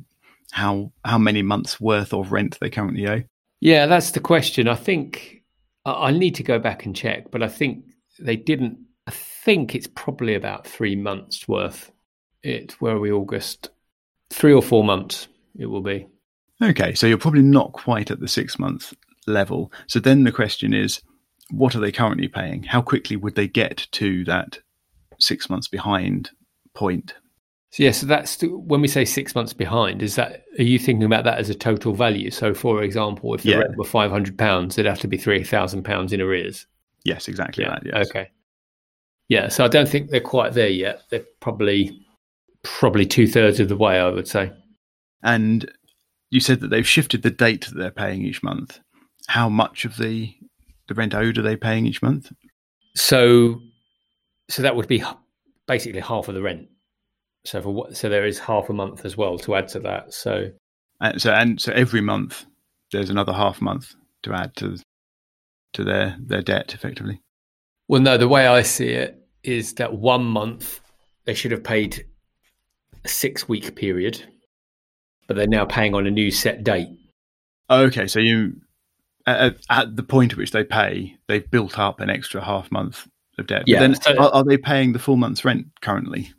how 0.51 0.91
how 1.03 1.17
many 1.17 1.41
months 1.41 1.79
worth 1.79 2.13
of 2.13 2.31
rent 2.31 2.57
they 2.59 2.69
currently 2.69 3.07
owe? 3.07 3.23
Yeah, 3.61 3.85
that's 3.85 4.11
the 4.11 4.19
question. 4.19 4.67
I 4.67 4.75
think 4.75 5.43
I 5.85 6.11
need 6.11 6.35
to 6.35 6.43
go 6.43 6.59
back 6.59 6.85
and 6.85 6.95
check, 6.95 7.31
but 7.31 7.43
I 7.43 7.47
think 7.47 7.85
they 8.19 8.35
didn't. 8.35 8.79
I 9.07 9.11
think 9.11 9.75
it's 9.75 9.87
probably 9.87 10.33
about 10.33 10.65
three 10.65 10.95
months 10.95 11.47
worth 11.47 11.91
it 12.45 12.75
where 12.79 12.95
are 12.95 12.99
we 12.99 13.11
August? 13.11 13.69
Three 14.29 14.53
or 14.53 14.61
four 14.61 14.83
months 14.83 15.27
it 15.57 15.67
will 15.67 15.81
be. 15.81 16.07
Okay, 16.61 16.93
so 16.93 17.07
you're 17.07 17.17
probably 17.17 17.41
not 17.41 17.73
quite 17.73 18.11
at 18.11 18.19
the 18.19 18.27
six 18.27 18.57
month 18.59 18.93
level. 19.27 19.71
So 19.87 19.99
then 19.99 20.23
the 20.23 20.31
question 20.31 20.73
is, 20.73 21.01
what 21.51 21.75
are 21.75 21.79
they 21.79 21.91
currently 21.91 22.27
paying? 22.27 22.63
How 22.63 22.81
quickly 22.81 23.15
would 23.15 23.35
they 23.35 23.47
get 23.47 23.87
to 23.93 24.23
that 24.25 24.59
six 25.19 25.49
months 25.49 25.67
behind 25.67 26.31
point? 26.73 27.13
So 27.71 27.83
yeah, 27.83 27.91
so 27.91 28.05
that's 28.05 28.41
when 28.41 28.79
we 28.79 28.87
say 28.87 29.03
six 29.03 29.35
months 29.35 29.51
behind. 29.51 30.01
Is 30.01 30.15
that 30.15 30.45
are 30.57 30.63
you 30.63 30.79
thinking 30.79 31.03
about 31.03 31.25
that 31.25 31.39
as 31.39 31.49
a 31.49 31.55
total 31.55 31.93
value? 31.93 32.31
So, 32.31 32.53
for 32.53 32.81
example, 32.83 33.33
if 33.33 33.43
the 33.43 33.49
Yeah. 33.49 33.57
rent 33.57 33.75
were 33.77 33.83
five 33.83 34.11
hundred 34.11 34.37
pounds, 34.37 34.77
it'd 34.77 34.89
have 34.89 34.99
to 35.01 35.09
be 35.09 35.17
three 35.17 35.43
thousand 35.43 35.83
pounds 35.83 36.13
in 36.13 36.21
arrears. 36.21 36.67
Yes, 37.03 37.27
exactly 37.27 37.65
that. 37.65 37.83
Yes. 37.85 38.09
Okay. 38.09 38.29
Yeah. 39.27 39.49
So 39.49 39.65
I 39.65 39.67
don't 39.67 39.89
think 39.89 40.09
they're 40.09 40.21
quite 40.21 40.53
there 40.53 40.69
yet. 40.69 41.01
They're 41.09 41.25
probably 41.41 42.04
probably 42.65 43.05
two 43.05 43.27
thirds 43.27 43.59
of 43.59 43.69
the 43.69 43.77
way. 43.77 43.99
I 43.99 44.09
would 44.09 44.27
say. 44.27 44.51
And 45.23 45.71
you 46.29 46.39
said 46.39 46.59
that 46.59 46.67
they've 46.67 46.87
shifted 46.87 47.21
the 47.23 47.31
date 47.31 47.65
that 47.65 47.77
they're 47.77 47.91
paying 47.91 48.23
each 48.23 48.43
month. 48.43 48.79
How 49.27 49.49
much 49.49 49.85
of 49.85 49.97
the 49.97 50.33
the 50.87 50.93
rent 50.93 51.15
owed 51.15 51.37
are 51.37 51.41
they 51.41 51.55
paying 51.55 51.85
each 51.85 52.01
month? 52.01 52.31
So, 52.95 53.61
so 54.49 54.61
that 54.61 54.75
would 54.75 54.87
be 54.87 55.03
basically 55.67 56.01
half 56.01 56.27
of 56.27 56.35
the 56.35 56.41
rent. 56.41 56.67
So 57.45 57.61
for 57.61 57.69
what? 57.71 57.97
So 57.97 58.09
there 58.09 58.25
is 58.25 58.39
half 58.39 58.69
a 58.69 58.73
month 58.73 59.05
as 59.05 59.17
well 59.17 59.37
to 59.39 59.55
add 59.55 59.67
to 59.69 59.79
that. 59.81 60.13
So 60.13 60.51
And 61.01 61.21
so 61.21 61.31
and 61.31 61.61
so 61.61 61.71
every 61.73 62.01
month 62.01 62.45
there's 62.91 63.09
another 63.09 63.33
half 63.33 63.61
month 63.61 63.95
to 64.23 64.33
add 64.33 64.55
to 64.57 64.77
to 65.73 65.83
their 65.83 66.17
their 66.19 66.41
debt 66.41 66.73
effectively. 66.73 67.21
Well, 67.87 68.01
no, 68.01 68.17
the 68.17 68.27
way 68.27 68.47
I 68.47 68.63
see 68.63 68.89
it 68.89 69.19
is 69.43 69.73
that 69.75 69.93
one 69.93 70.25
month 70.25 70.79
they 71.25 71.33
should 71.33 71.51
have 71.51 71.63
paid 71.63 72.05
a 73.05 73.07
six 73.07 73.47
week 73.47 73.75
period, 73.75 74.21
but 75.27 75.37
they're 75.37 75.47
now 75.47 75.65
paying 75.65 75.95
on 75.95 76.05
a 76.05 76.11
new 76.11 76.31
set 76.31 76.63
date. 76.63 76.89
Okay, 77.69 78.07
so 78.07 78.19
you 78.19 78.55
at, 79.25 79.57
at 79.69 79.95
the 79.95 80.03
point 80.03 80.33
at 80.33 80.37
which 80.37 80.51
they 80.51 80.63
pay, 80.63 81.15
they've 81.27 81.49
built 81.49 81.79
up 81.79 81.99
an 81.99 82.09
extra 82.09 82.43
half 82.43 82.71
month 82.71 83.07
of 83.37 83.47
debt. 83.47 83.63
Yeah, 83.65 83.77
but 83.77 83.81
then 83.81 83.95
so- 84.01 84.17
are, 84.17 84.29
are 84.33 84.43
they 84.43 84.57
paying 84.57 84.93
the 84.93 84.99
full 84.99 85.15
month's 85.15 85.45
rent 85.45 85.67
currently 85.81 86.31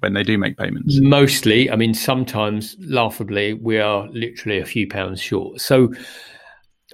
when 0.00 0.14
they 0.14 0.22
do 0.22 0.38
make 0.38 0.56
payments? 0.56 1.00
Mostly, 1.00 1.70
I 1.70 1.76
mean, 1.76 1.94
sometimes 1.94 2.76
laughably, 2.80 3.54
we 3.54 3.78
are 3.78 4.08
literally 4.08 4.58
a 4.58 4.66
few 4.66 4.86
pounds 4.88 5.20
short. 5.20 5.60
So 5.60 5.92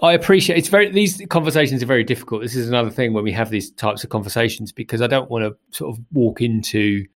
I 0.02 0.12
appreciate 0.12 0.58
it's 0.58 0.68
very, 0.68 0.90
these 0.90 1.22
conversations 1.28 1.82
are 1.82 1.86
very 1.86 2.04
difficult. 2.04 2.42
This 2.42 2.56
is 2.56 2.68
another 2.68 2.90
thing 2.90 3.12
when 3.12 3.24
we 3.24 3.32
have 3.32 3.50
these 3.50 3.70
types 3.70 4.04
of 4.04 4.10
conversations 4.10 4.72
because 4.72 5.00
I 5.00 5.06
don't 5.06 5.30
want 5.30 5.44
to 5.44 5.76
sort 5.76 5.96
of 5.96 6.04
walk 6.12 6.40
into 6.40 7.06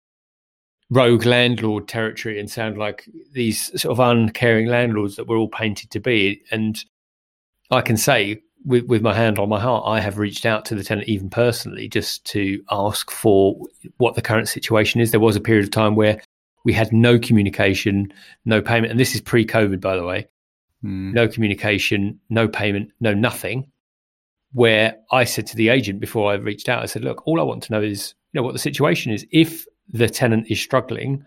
rogue 0.91 1.25
landlord 1.25 1.87
territory 1.87 2.39
and 2.39 2.51
sound 2.51 2.77
like 2.77 3.09
these 3.33 3.67
sort 3.81 3.93
of 3.93 4.01
uncaring 4.01 4.67
landlords 4.67 5.17
that 5.17 5.27
we're 5.27 5.39
all 5.39 5.49
painted 5.49 5.91
to 5.91 6.01
be. 6.01 6.43
And 6.51 6.85
I 7.71 7.81
can 7.81 7.97
say 7.97 8.43
with, 8.65 8.85
with 8.87 9.01
my 9.01 9.15
hand 9.15 9.39
on 9.39 9.49
my 9.49 9.61
heart, 9.61 9.85
I 9.87 10.01
have 10.01 10.19
reached 10.19 10.45
out 10.45 10.65
to 10.67 10.75
the 10.75 10.83
tenant 10.83 11.09
even 11.09 11.31
personally 11.31 11.89
just 11.89 12.25
to 12.27 12.63
ask 12.71 13.11
for 13.11 13.57
what 13.99 14.17
the 14.17 14.23
current 14.23 14.49
situation 14.49 15.01
is. 15.01 15.13
There 15.13 15.21
was 15.21 15.37
a 15.37 15.41
period 15.41 15.65
of 15.65 15.71
time 15.71 15.95
where 15.95 16.21
we 16.65 16.73
had 16.73 16.93
no 16.93 17.19
communication, 17.19 18.13
no 18.45 18.61
payment, 18.61 18.91
and 18.91 19.01
this 19.01 19.15
is 19.15 19.21
pre-COVID, 19.21 19.81
by 19.81 19.97
the 19.97 20.05
way. 20.05 20.29
Hmm. 20.83 21.13
No 21.13 21.29
communication, 21.29 22.19
no 22.29 22.49
payment, 22.49 22.91
no 23.01 23.15
nothing. 23.15 23.71
Where 24.53 24.97
I 25.13 25.25
said 25.25 25.47
to 25.49 25.57
the 25.57 25.69
agent 25.69 26.01
before 26.01 26.33
I 26.33 26.35
reached 26.35 26.69
out, 26.69 26.83
I 26.83 26.87
said, 26.87 27.05
"Look, 27.05 27.25
all 27.25 27.41
I 27.41 27.45
want 27.45 27.63
to 27.65 27.73
know 27.73 27.81
is, 27.81 28.15
you 28.33 28.41
know, 28.41 28.45
what 28.45 28.53
the 28.53 28.59
situation 28.59 29.13
is. 29.13 29.25
If 29.31 29.65
the 29.93 30.09
tenant 30.09 30.47
is 30.51 30.61
struggling, 30.61 31.25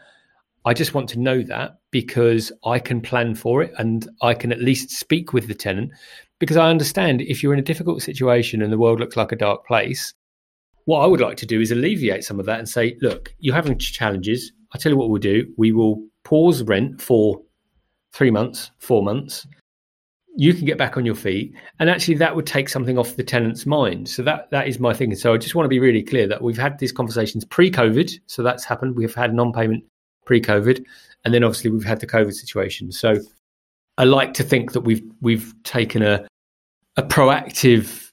I 0.65 0.73
just 0.73 0.93
want 0.93 1.09
to 1.09 1.19
know 1.19 1.41
that 1.43 1.79
because 1.91 2.51
I 2.65 2.79
can 2.79 3.01
plan 3.01 3.35
for 3.35 3.61
it 3.61 3.73
and 3.77 4.07
I 4.21 4.33
can 4.33 4.51
at 4.51 4.61
least 4.61 4.91
speak 4.91 5.33
with 5.33 5.47
the 5.47 5.53
tenant 5.53 5.91
because 6.39 6.57
I 6.57 6.69
understand 6.69 7.21
if 7.21 7.43
you're 7.43 7.53
in 7.53 7.59
a 7.59 7.63
difficult 7.63 8.01
situation 8.01 8.61
and 8.61 8.71
the 8.71 8.77
world 8.77 8.99
looks 8.99 9.17
like 9.17 9.31
a 9.31 9.37
dark 9.37 9.65
place, 9.65 10.13
what 10.85 11.01
I 11.01 11.07
would 11.07 11.21
like 11.21 11.37
to 11.37 11.45
do 11.45 11.61
is 11.61 11.71
alleviate 11.71 12.23
some 12.23 12.39
of 12.39 12.45
that 12.45 12.59
and 12.59 12.67
say, 12.67 12.97
look, 13.01 13.33
you're 13.39 13.55
having 13.55 13.77
challenges. 13.77 14.51
I 14.73 14.77
tell 14.77 14.91
you 14.91 14.97
what 14.97 15.09
we'll 15.09 15.21
do. 15.21 15.45
We 15.57 15.71
will 15.71 16.05
pause 16.23 16.63
rent 16.63 17.01
for 17.01 17.41
three 18.13 18.31
months, 18.31 18.71
four 18.79 19.03
months. 19.03 19.47
You 20.35 20.53
can 20.53 20.65
get 20.65 20.77
back 20.77 20.97
on 20.97 21.05
your 21.05 21.15
feet, 21.15 21.53
and 21.79 21.89
actually, 21.89 22.15
that 22.15 22.35
would 22.35 22.47
take 22.47 22.67
something 22.69 22.97
off 22.97 23.15
the 23.15 23.23
tenant's 23.23 23.65
mind. 23.65 24.09
So 24.09 24.23
that 24.23 24.49
that 24.51 24.67
is 24.67 24.79
my 24.79 24.93
thing. 24.93 25.13
So 25.15 25.33
I 25.33 25.37
just 25.37 25.53
want 25.53 25.65
to 25.65 25.69
be 25.69 25.79
really 25.79 26.01
clear 26.01 26.27
that 26.27 26.41
we've 26.41 26.57
had 26.57 26.79
these 26.79 26.91
conversations 26.91 27.45
pre-COVID. 27.45 28.11
So 28.25 28.41
that's 28.41 28.65
happened. 28.65 28.95
We've 28.95 29.13
had 29.13 29.33
non-payment 29.33 29.83
pre-COVID, 30.25 30.83
and 31.23 31.33
then 31.33 31.43
obviously 31.43 31.69
we've 31.69 31.83
had 31.83 31.99
the 31.99 32.07
COVID 32.07 32.33
situation. 32.33 32.91
So 32.91 33.17
I 33.97 34.05
like 34.05 34.33
to 34.35 34.43
think 34.43 34.71
that 34.71 34.81
we've 34.81 35.03
we've 35.21 35.53
taken 35.63 36.01
a 36.01 36.25
a 36.97 37.03
proactive, 37.03 38.11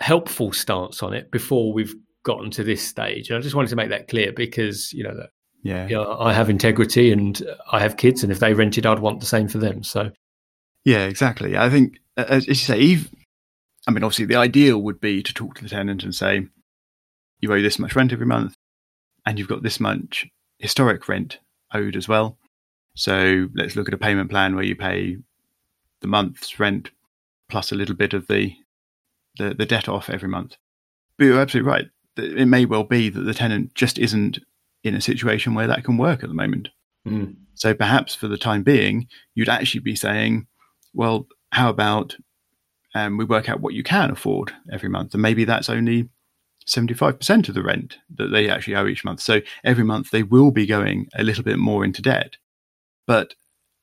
helpful 0.00 0.52
stance 0.52 1.02
on 1.02 1.14
it 1.14 1.30
before 1.30 1.72
we've 1.72 1.94
gotten 2.24 2.50
to 2.50 2.64
this 2.64 2.82
stage. 2.82 3.28
And 3.30 3.38
I 3.38 3.42
just 3.42 3.54
wanted 3.54 3.68
to 3.68 3.76
make 3.76 3.90
that 3.90 4.08
clear 4.08 4.32
because 4.32 4.92
you 4.92 5.04
know 5.04 5.14
that 5.16 5.30
Yeah. 5.62 5.86
you 5.86 5.94
know, 5.94 6.16
I 6.18 6.32
have 6.32 6.50
integrity 6.50 7.12
and 7.12 7.40
I 7.70 7.78
have 7.80 7.96
kids, 7.96 8.24
and 8.24 8.32
if 8.32 8.40
they 8.40 8.54
rented, 8.54 8.86
I'd 8.86 8.98
want 8.98 9.20
the 9.20 9.26
same 9.26 9.46
for 9.46 9.58
them. 9.58 9.84
So 9.84 10.10
Yeah, 10.84 11.04
exactly. 11.06 11.56
I 11.56 11.70
think, 11.70 11.98
as 12.16 12.46
you 12.46 12.54
say, 12.54 12.78
Eve, 12.78 13.10
I 13.86 13.90
mean, 13.90 14.04
obviously, 14.04 14.26
the 14.26 14.36
ideal 14.36 14.78
would 14.82 15.00
be 15.00 15.22
to 15.22 15.34
talk 15.34 15.56
to 15.56 15.62
the 15.62 15.68
tenant 15.68 16.02
and 16.02 16.14
say, 16.14 16.46
you 17.40 17.52
owe 17.52 17.62
this 17.62 17.78
much 17.78 17.94
rent 17.96 18.12
every 18.12 18.26
month, 18.26 18.54
and 19.26 19.38
you've 19.38 19.48
got 19.48 19.62
this 19.62 19.80
much 19.80 20.26
historic 20.58 21.08
rent 21.08 21.38
owed 21.72 21.96
as 21.96 22.08
well. 22.08 22.38
So 22.96 23.48
let's 23.54 23.76
look 23.76 23.88
at 23.88 23.94
a 23.94 23.98
payment 23.98 24.30
plan 24.30 24.54
where 24.54 24.64
you 24.64 24.76
pay 24.76 25.16
the 26.00 26.06
month's 26.06 26.58
rent 26.60 26.90
plus 27.48 27.72
a 27.72 27.74
little 27.74 27.94
bit 27.94 28.14
of 28.14 28.26
the 28.28 28.54
the, 29.36 29.52
the 29.52 29.66
debt 29.66 29.88
off 29.88 30.08
every 30.08 30.28
month. 30.28 30.56
But 31.18 31.24
you're 31.24 31.40
absolutely 31.40 31.70
right. 31.70 31.86
It 32.16 32.46
may 32.46 32.66
well 32.66 32.84
be 32.84 33.08
that 33.08 33.20
the 33.20 33.34
tenant 33.34 33.74
just 33.74 33.98
isn't 33.98 34.38
in 34.84 34.94
a 34.94 35.00
situation 35.00 35.54
where 35.54 35.66
that 35.66 35.82
can 35.82 35.96
work 35.96 36.22
at 36.22 36.28
the 36.28 36.34
moment. 36.34 36.68
mm, 37.06 37.34
So 37.54 37.74
perhaps 37.74 38.14
for 38.14 38.28
the 38.28 38.38
time 38.38 38.62
being, 38.62 39.08
you'd 39.34 39.48
actually 39.48 39.80
be 39.80 39.96
saying, 39.96 40.46
well, 40.94 41.26
how 41.52 41.68
about 41.68 42.16
um, 42.94 43.16
we 43.16 43.24
work 43.24 43.48
out 43.48 43.60
what 43.60 43.74
you 43.74 43.82
can 43.82 44.10
afford 44.10 44.52
every 44.72 44.88
month? 44.88 45.14
And 45.14 45.22
maybe 45.22 45.44
that's 45.44 45.68
only 45.68 46.08
75% 46.66 47.48
of 47.48 47.54
the 47.54 47.62
rent 47.62 47.98
that 48.16 48.28
they 48.28 48.48
actually 48.48 48.76
owe 48.76 48.86
each 48.86 49.04
month. 49.04 49.20
So 49.20 49.40
every 49.62 49.84
month 49.84 50.10
they 50.10 50.22
will 50.22 50.50
be 50.50 50.66
going 50.66 51.08
a 51.14 51.22
little 51.22 51.44
bit 51.44 51.58
more 51.58 51.84
into 51.84 52.02
debt. 52.02 52.36
But 53.06 53.34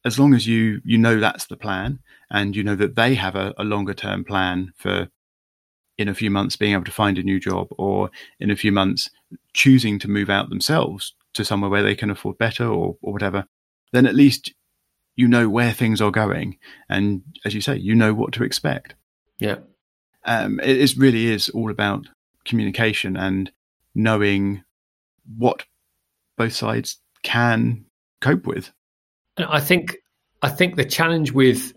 as 0.03 0.17
long 0.17 0.33
as 0.33 0.47
you, 0.47 0.81
you 0.83 0.97
know 0.97 1.19
that's 1.19 1.45
the 1.45 1.57
plan 1.57 1.99
and 2.29 2.55
you 2.55 2.63
know 2.63 2.75
that 2.75 2.95
they 2.95 3.15
have 3.15 3.35
a, 3.35 3.53
a 3.57 3.63
longer 3.63 3.93
term 3.93 4.23
plan 4.23 4.73
for 4.75 5.09
in 5.97 6.07
a 6.07 6.15
few 6.15 6.31
months 6.31 6.55
being 6.55 6.73
able 6.73 6.85
to 6.85 6.91
find 6.91 7.19
a 7.19 7.23
new 7.23 7.39
job 7.39 7.67
or 7.77 8.09
in 8.39 8.49
a 8.49 8.55
few 8.55 8.71
months 8.71 9.09
choosing 9.53 9.99
to 9.99 10.09
move 10.09 10.29
out 10.29 10.49
themselves 10.49 11.13
to 11.33 11.45
somewhere 11.45 11.69
where 11.69 11.83
they 11.83 11.95
can 11.95 12.09
afford 12.09 12.37
better 12.37 12.65
or, 12.65 12.97
or 13.01 13.13
whatever, 13.13 13.45
then 13.91 14.07
at 14.07 14.15
least 14.15 14.53
you 15.15 15.27
know 15.27 15.49
where 15.49 15.73
things 15.73 16.01
are 16.01 16.11
going. 16.11 16.57
And 16.89 17.21
as 17.45 17.53
you 17.53 17.61
say, 17.61 17.77
you 17.77 17.95
know 17.95 18.13
what 18.13 18.33
to 18.33 18.43
expect. 18.43 18.95
yeah, 19.39 19.57
Um, 20.25 20.59
it 20.59 20.77
is 20.77 20.97
really 20.97 21.27
is 21.27 21.49
all 21.49 21.71
about 21.71 22.07
communication 22.45 23.17
and 23.17 23.51
knowing 23.93 24.63
what 25.37 25.65
both 26.37 26.53
sides 26.53 26.97
can 27.23 27.85
cope 28.19 28.47
with. 28.47 28.71
And 29.37 29.47
I 29.47 29.59
think 29.59 29.97
I 30.41 30.49
think 30.49 30.75
the 30.75 30.85
challenge 30.85 31.31
with 31.31 31.73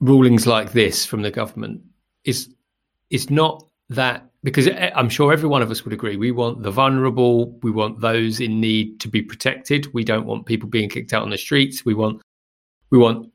rulings 0.00 0.46
like 0.46 0.72
this 0.72 1.06
from 1.06 1.22
the 1.22 1.30
government 1.30 1.82
is 2.24 2.48
is 3.10 3.30
not 3.30 3.66
that 3.90 4.31
because 4.42 4.68
eh, 4.68 4.90
I'm 4.94 5.08
sure 5.08 5.32
every 5.32 5.48
one 5.48 5.62
of 5.62 5.70
us 5.70 5.84
would 5.84 5.94
agree 5.94 6.16
we 6.16 6.32
want 6.32 6.62
the 6.62 6.70
vulnerable, 6.70 7.58
we 7.62 7.70
want 7.70 8.00
those 8.00 8.40
in 8.40 8.60
need 8.60 9.00
to 9.00 9.08
be 9.08 9.22
protected. 9.22 9.92
We 9.94 10.04
don't 10.04 10.26
want 10.26 10.46
people 10.46 10.68
being 10.68 10.88
kicked 10.88 11.12
out 11.12 11.22
on 11.22 11.30
the 11.30 11.38
streets. 11.38 11.84
We 11.84 11.94
want 11.94 12.22
we 12.90 12.98
want 12.98 13.30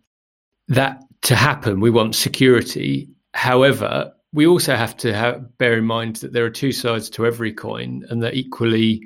that 0.68 1.02
to 1.24 1.36
happen. 1.36 1.80
We 1.80 1.90
want 1.90 2.16
security. 2.16 3.10
However, 3.34 4.14
we 4.34 4.46
also 4.46 4.76
have 4.76 4.98
to 4.98 5.14
have, 5.14 5.58
bear 5.58 5.78
in 5.78 5.86
mind 5.86 6.18
that 6.18 6.34
there 6.34 6.46
are 6.46 6.50
two 6.50 6.72
sides 6.72 7.10
to 7.12 7.26
every 7.26 7.54
coin, 7.54 8.06
and 8.10 8.22
that 8.22 8.36
equally 8.36 9.02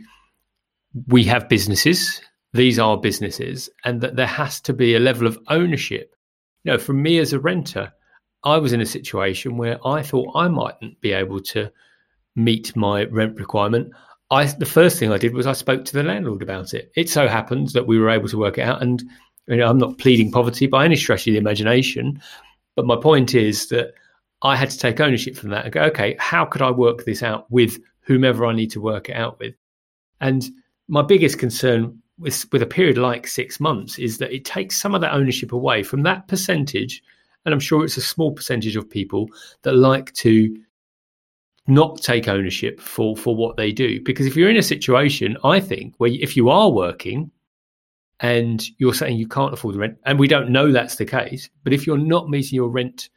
we 1.07 1.23
have 1.23 1.47
businesses. 1.47 2.21
These 2.53 2.79
are 2.79 2.97
businesses, 2.97 3.69
and 3.85 4.01
that 4.01 4.15
there 4.15 4.27
has 4.27 4.59
to 4.61 4.73
be 4.73 4.95
a 4.95 4.99
level 4.99 5.27
of 5.27 5.39
ownership. 5.47 6.15
You 6.63 6.73
know, 6.73 6.77
for 6.77 6.93
me 6.93 7.19
as 7.19 7.33
a 7.33 7.39
renter, 7.39 7.93
I 8.43 8.57
was 8.57 8.73
in 8.73 8.81
a 8.81 8.85
situation 8.85 9.57
where 9.57 9.77
I 9.87 10.01
thought 10.01 10.35
I 10.35 10.47
mightn't 10.47 10.99
be 10.99 11.13
able 11.13 11.39
to 11.39 11.71
meet 12.35 12.75
my 12.75 13.05
rent 13.05 13.37
requirement. 13.37 13.91
I 14.29 14.45
the 14.45 14.65
first 14.65 14.97
thing 14.97 15.11
I 15.11 15.17
did 15.17 15.33
was 15.33 15.47
I 15.47 15.53
spoke 15.53 15.85
to 15.85 15.93
the 15.93 16.03
landlord 16.03 16.41
about 16.41 16.73
it. 16.73 16.91
It 16.95 17.09
so 17.09 17.27
happens 17.27 17.73
that 17.73 17.87
we 17.87 17.99
were 17.99 18.09
able 18.09 18.29
to 18.29 18.37
work 18.37 18.57
it 18.57 18.61
out, 18.61 18.81
and 18.81 19.03
you 19.47 19.57
know, 19.57 19.67
I'm 19.67 19.77
not 19.77 19.97
pleading 19.97 20.31
poverty 20.31 20.67
by 20.67 20.85
any 20.85 20.95
stretch 20.95 21.27
of 21.27 21.33
the 21.33 21.37
imagination, 21.37 22.21
but 22.75 22.85
my 22.85 22.95
point 22.95 23.35
is 23.35 23.67
that 23.67 23.93
I 24.41 24.55
had 24.55 24.69
to 24.69 24.77
take 24.77 24.99
ownership 24.99 25.35
from 25.35 25.49
that 25.49 25.65
and 25.65 25.73
go, 25.73 25.81
okay, 25.83 26.15
how 26.19 26.45
could 26.45 26.61
I 26.61 26.71
work 26.71 27.05
this 27.05 27.21
out 27.21 27.51
with 27.51 27.77
whomever 28.01 28.45
I 28.45 28.53
need 28.53 28.71
to 28.71 28.81
work 28.81 29.09
it 29.09 29.15
out 29.15 29.39
with? 29.39 29.53
And 30.19 30.49
my 30.87 31.01
biggest 31.01 31.37
concern 31.37 32.01
with 32.17 32.45
with 32.51 32.61
a 32.61 32.67
period 32.67 32.97
like 32.97 33.27
six 33.27 33.59
months 33.59 33.99
is 33.99 34.19
that 34.19 34.33
it 34.33 34.45
takes 34.45 34.79
some 34.79 34.95
of 34.95 35.01
that 35.01 35.13
ownership 35.13 35.51
away 35.51 35.83
from 35.83 36.03
that 36.03 36.27
percentage, 36.27 37.03
and 37.45 37.53
I'm 37.53 37.59
sure 37.59 37.83
it's 37.83 37.97
a 37.97 38.01
small 38.01 38.31
percentage 38.31 38.75
of 38.75 38.89
people 38.89 39.29
that 39.63 39.73
like 39.73 40.13
to 40.13 40.55
not 41.71 42.01
take 42.01 42.27
ownership 42.27 42.79
for 42.79 43.15
for 43.15 43.35
what 43.35 43.57
they 43.57 43.71
do. 43.71 44.01
Because 44.01 44.25
if 44.25 44.35
you're 44.35 44.49
in 44.49 44.57
a 44.57 44.63
situation, 44.63 45.37
I 45.43 45.59
think 45.59 45.95
where 45.97 46.11
if 46.11 46.35
you 46.35 46.49
are 46.49 46.69
working 46.69 47.31
and 48.19 48.63
you're 48.77 48.93
saying 48.93 49.17
you 49.17 49.27
can't 49.27 49.53
afford 49.53 49.75
the 49.75 49.79
rent, 49.79 49.97
and 50.05 50.19
we 50.19 50.27
don't 50.27 50.51
know 50.51 50.71
that's 50.71 50.97
the 50.97 51.05
case, 51.05 51.49
but 51.63 51.73
if 51.73 51.87
you're 51.87 51.97
not 51.97 52.29
meeting 52.29 52.55
your 52.55 52.69
rent 52.69 53.09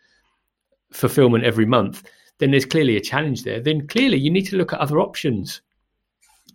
fulfillment 0.92 1.44
every 1.44 1.66
month, 1.66 2.04
then 2.38 2.50
there's 2.50 2.64
clearly 2.64 2.96
a 2.96 3.00
challenge 3.00 3.42
there. 3.42 3.60
Then 3.60 3.86
clearly 3.86 4.18
you 4.18 4.30
need 4.30 4.46
to 4.46 4.56
look 4.56 4.72
at 4.72 4.80
other 4.80 5.00
options. 5.00 5.60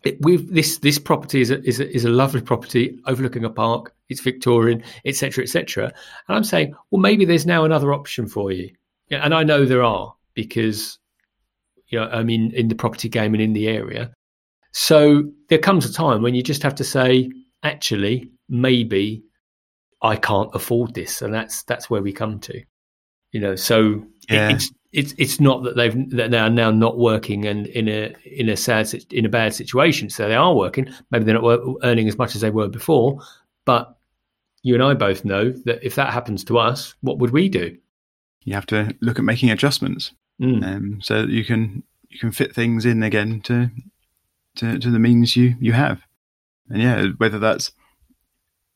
It, 0.03 0.17
we've 0.21 0.51
this 0.53 0.77
this 0.77 0.97
property 0.97 1.41
is 1.41 1.51
a, 1.51 1.61
is 1.67 1.79
a, 1.79 1.93
is 1.93 2.05
a 2.05 2.09
lovely 2.09 2.41
property 2.41 2.97
overlooking 3.05 3.43
a 3.43 3.49
park. 3.49 3.93
It's 4.07 4.21
Victorian, 4.21 4.83
etc., 5.05 5.43
etc. 5.43 5.93
And 6.27 6.37
I'm 6.37 6.43
saying, 6.45 6.73
well, 6.89 7.01
maybe 7.01 7.25
there's 7.25 7.45
now 7.45 7.65
another 7.65 7.93
option 7.93 8.27
for 8.27 8.51
you. 8.51 8.71
Yeah, 9.09 9.19
and 9.25 9.33
I 9.33 9.43
know 9.43 9.65
there 9.65 9.83
are 9.83 10.13
because 10.33 10.98
you 11.89 11.99
know 11.99 12.07
I 12.07 12.23
mean, 12.23 12.51
in 12.53 12.67
the 12.67 12.75
property 12.75 13.09
game 13.09 13.33
and 13.33 13.41
in 13.41 13.53
the 13.53 13.67
area. 13.67 14.11
So 14.71 15.31
there 15.49 15.57
comes 15.57 15.85
a 15.85 15.93
time 15.93 16.21
when 16.21 16.35
you 16.35 16.43
just 16.43 16.63
have 16.63 16.75
to 16.75 16.83
say, 16.83 17.31
actually, 17.63 18.31
maybe 18.47 19.23
I 20.01 20.15
can't 20.15 20.49
afford 20.53 20.93
this, 20.93 21.21
and 21.21 21.33
that's 21.33 21.63
that's 21.63 21.89
where 21.89 22.01
we 22.01 22.13
come 22.13 22.39
to. 22.41 22.61
You 23.31 23.41
know, 23.41 23.55
so 23.55 24.05
yeah. 24.29 24.49
it's 24.49 24.71
it's 24.91 25.13
it's 25.17 25.39
not 25.39 25.63
that 25.63 25.75
they've 25.75 26.09
that 26.11 26.31
they 26.31 26.37
are 26.37 26.49
now 26.49 26.71
not 26.71 26.97
working 26.97 27.45
and 27.45 27.67
in 27.67 27.87
a 27.87 28.15
in 28.25 28.49
a 28.49 28.57
sad 28.57 28.91
in 29.11 29.25
a 29.25 29.29
bad 29.29 29.53
situation. 29.53 30.09
So 30.09 30.27
they 30.27 30.35
are 30.35 30.55
working. 30.55 30.89
Maybe 31.11 31.25
they're 31.25 31.39
not 31.39 31.59
earning 31.83 32.07
as 32.07 32.17
much 32.17 32.35
as 32.35 32.41
they 32.41 32.49
were 32.49 32.67
before, 32.67 33.19
but 33.65 33.95
you 34.63 34.73
and 34.73 34.83
I 34.83 34.93
both 34.93 35.25
know 35.25 35.51
that 35.65 35.83
if 35.83 35.95
that 35.95 36.13
happens 36.13 36.43
to 36.45 36.57
us, 36.57 36.95
what 37.01 37.19
would 37.19 37.31
we 37.31 37.49
do? 37.49 37.77
You 38.43 38.53
have 38.53 38.65
to 38.67 38.95
look 39.01 39.19
at 39.19 39.25
making 39.25 39.51
adjustments, 39.51 40.11
mm. 40.39 40.63
um, 40.63 41.01
so 41.01 41.23
you 41.23 41.43
can 41.43 41.83
you 42.09 42.19
can 42.19 42.31
fit 42.31 42.53
things 42.53 42.85
in 42.85 43.03
again 43.03 43.41
to 43.41 43.69
to, 44.57 44.79
to 44.79 44.89
the 44.89 44.99
means 44.99 45.35
you 45.35 45.55
you 45.59 45.73
have, 45.73 46.01
and 46.69 46.81
yeah, 46.81 47.05
whether 47.17 47.39
that's 47.39 47.71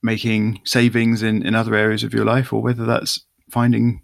making 0.02 0.62
savings 0.64 1.24
in 1.24 1.46
in 1.46 1.56
other 1.56 1.76
areas 1.76 2.04
of 2.04 2.14
your 2.14 2.26
life 2.26 2.54
or 2.54 2.62
whether 2.62 2.86
that's 2.86 3.26
finding 3.50 4.02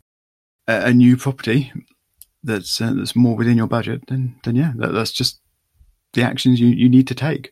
a, 0.68 0.88
a 0.88 0.94
new 0.94 1.18
property 1.18 1.72
that's 2.44 2.80
uh, 2.80 2.94
that's 2.96 3.16
more 3.16 3.36
within 3.36 3.58
your 3.58 3.68
budget, 3.68 4.02
then 4.08 4.36
then 4.44 4.56
yeah, 4.56 4.74
that, 4.78 4.94
that's 4.94 5.12
just 5.12 5.40
the 6.14 6.24
actions 6.24 6.60
you, 6.60 6.68
you 6.68 6.90
need 6.90 7.08
to 7.08 7.16
take. 7.16 7.52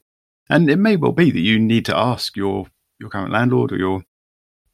And 0.49 0.69
it 0.69 0.77
may 0.77 0.95
well 0.95 1.11
be 1.11 1.31
that 1.31 1.39
you 1.39 1.59
need 1.59 1.85
to 1.85 1.97
ask 1.97 2.35
your 2.35 2.67
your 2.99 3.09
current 3.09 3.31
landlord 3.31 3.71
or 3.71 3.77
your 3.77 4.03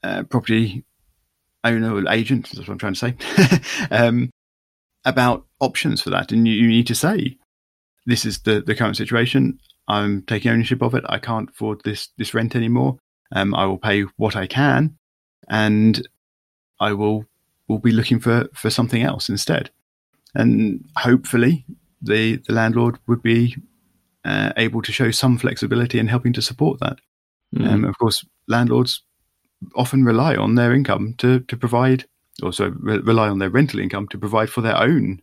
uh, 0.03 0.23
property 0.23 0.85
owner 1.63 1.93
or 1.93 2.09
agent. 2.09 2.49
That's 2.53 2.67
what 2.67 2.69
I'm 2.69 2.77
trying 2.77 2.93
to 2.93 2.99
say 2.99 3.87
um, 3.91 4.29
about 5.05 5.45
options 5.59 6.01
for 6.01 6.09
that, 6.11 6.31
and 6.31 6.47
you, 6.47 6.53
you 6.53 6.67
need 6.67 6.87
to 6.87 6.95
say, 6.95 7.37
"This 8.05 8.25
is 8.25 8.39
the 8.39 8.61
the 8.61 8.75
current 8.75 8.97
situation. 8.97 9.59
I'm 9.87 10.21
taking 10.23 10.51
ownership 10.51 10.81
of 10.81 10.95
it. 10.95 11.03
I 11.09 11.19
can't 11.19 11.49
afford 11.49 11.81
this 11.83 12.09
this 12.17 12.33
rent 12.33 12.55
anymore. 12.55 12.97
Um, 13.31 13.53
I 13.55 13.65
will 13.65 13.79
pay 13.79 14.03
what 14.17 14.35
I 14.35 14.47
can, 14.47 14.97
and 15.49 16.07
I 16.79 16.93
will 16.93 17.25
will 17.67 17.79
be 17.79 17.91
looking 17.91 18.19
for 18.19 18.49
for 18.53 18.69
something 18.69 19.01
else 19.01 19.29
instead." 19.29 19.71
and 20.35 20.83
hopefully 20.97 21.65
the 22.01 22.37
the 22.47 22.53
landlord 22.53 22.97
would 23.07 23.21
be 23.21 23.55
uh, 24.25 24.51
able 24.57 24.81
to 24.81 24.91
show 24.91 25.11
some 25.11 25.37
flexibility 25.37 25.99
in 25.99 26.07
helping 26.07 26.33
to 26.33 26.41
support 26.41 26.79
that. 26.79 26.99
Mm. 27.55 27.67
Um, 27.67 27.85
of 27.85 27.97
course, 27.97 28.25
landlords 28.47 29.03
often 29.75 30.03
rely 30.03 30.35
on 30.35 30.55
their 30.55 30.73
income 30.73 31.15
to 31.19 31.41
to 31.41 31.57
provide, 31.57 32.05
also 32.41 32.71
re- 32.79 32.99
rely 32.99 33.29
on 33.29 33.39
their 33.39 33.49
rental 33.49 33.79
income 33.79 34.07
to 34.09 34.17
provide 34.17 34.49
for 34.49 34.61
their 34.61 34.77
own 34.77 35.21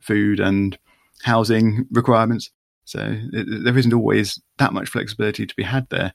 food 0.00 0.40
and 0.40 0.78
housing 1.22 1.86
requirements. 1.90 2.50
So 2.84 3.16
it, 3.32 3.64
there 3.64 3.78
isn't 3.78 3.92
always 3.92 4.40
that 4.58 4.72
much 4.72 4.88
flexibility 4.88 5.46
to 5.46 5.54
be 5.54 5.62
had 5.62 5.88
there. 5.90 6.12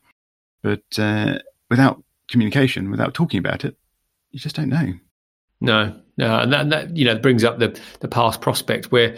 But 0.62 0.84
uh, 0.98 1.40
without 1.70 2.04
communication, 2.30 2.92
without 2.92 3.14
talking 3.14 3.40
about 3.40 3.64
it, 3.64 3.78
you 4.32 4.40
just 4.40 4.56
don't 4.56 4.70
know. 4.70 4.94
No, 5.62 5.96
no, 6.18 6.40
and 6.40 6.52
that, 6.52 6.70
that 6.70 6.98
you 6.98 7.06
know 7.06 7.18
brings 7.18 7.44
up 7.44 7.60
the 7.60 7.80
the 8.02 8.08
past 8.08 8.42
prospect 8.42 8.92
where 8.92 9.16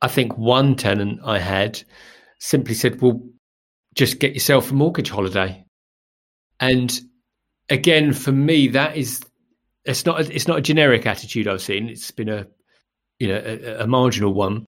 I 0.00 0.08
think 0.08 0.38
one 0.38 0.76
tenant 0.76 1.20
I 1.24 1.38
had 1.38 1.82
simply 2.38 2.74
said, 2.74 3.02
"Well, 3.02 3.22
just 3.94 4.18
get 4.18 4.34
yourself 4.34 4.70
a 4.70 4.74
mortgage 4.74 5.10
holiday," 5.10 5.64
and 6.58 6.98
again, 7.68 8.12
for 8.14 8.32
me, 8.32 8.68
that 8.68 8.96
is 8.96 9.20
it's 9.88 10.04
not 10.04 10.20
a, 10.20 10.34
it's 10.34 10.46
not 10.46 10.58
a 10.58 10.62
generic 10.62 11.06
attitude 11.06 11.48
I've 11.48 11.62
seen. 11.62 11.88
It's 11.88 12.10
been 12.10 12.28
a 12.28 12.46
you 13.18 13.28
know 13.28 13.42
a, 13.44 13.84
a 13.84 13.86
marginal 13.86 14.32
one, 14.34 14.66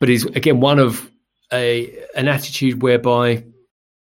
but 0.00 0.08
is 0.08 0.24
again 0.24 0.60
one 0.60 0.78
of 0.78 1.10
a 1.52 1.92
an 2.16 2.28
attitude 2.28 2.82
whereby 2.82 3.44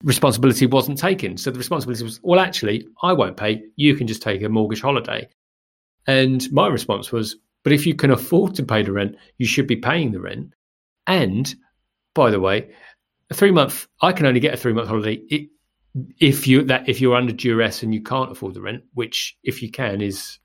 responsibility 0.03 0.67
wasn't 0.67 0.99
taken. 0.99 1.37
So 1.37 1.51
the 1.51 1.59
responsibility 1.59 2.05
was, 2.05 2.21
well, 2.23 2.41
actually, 2.41 2.87
I 3.03 3.13
won't 3.13 3.37
pay. 3.37 3.63
You 3.77 3.95
can 3.95 4.07
just 4.07 4.23
take 4.23 4.43
a 4.43 4.49
mortgage 4.49 4.81
holiday. 4.81 5.29
And 6.07 6.51
my 6.53 6.67
response 6.69 7.13
was, 7.13 7.37
but 7.63 7.73
if 7.73 7.87
you 7.87 7.95
can 7.95 8.11
afford 8.11 8.55
to 8.55 8.63
pay 8.63 8.83
the 8.83 8.93
rent, 8.93 9.17
you 9.37 9.47
should 9.47 9.67
be 9.67 9.77
paying 9.77 10.13
the 10.13 10.21
rent. 10.21 10.55
And 11.07 11.55
by 12.15 12.31
the 12.31 12.41
way, 12.41 12.71
a 13.31 13.35
three 13.35 13.51
month, 13.51 13.87
I 14.01 14.13
can 14.13 14.27
only 14.27 14.41
get 14.41 14.55
a 14.55 14.57
three 14.57 14.73
month 14.73 14.89
holiday 14.89 15.49
if 16.19 16.47
you 16.47 16.63
that 16.65 16.89
if 16.89 17.01
you're 17.01 17.17
under 17.17 17.33
duress 17.33 17.83
and 17.83 17.93
you 17.95 18.03
can't 18.03 18.33
afford 18.33 18.55
the 18.55 18.61
rent, 18.61 18.83
which 18.95 19.37
if 19.43 19.63
you 19.63 19.71
can 19.71 20.01
is 20.01 20.40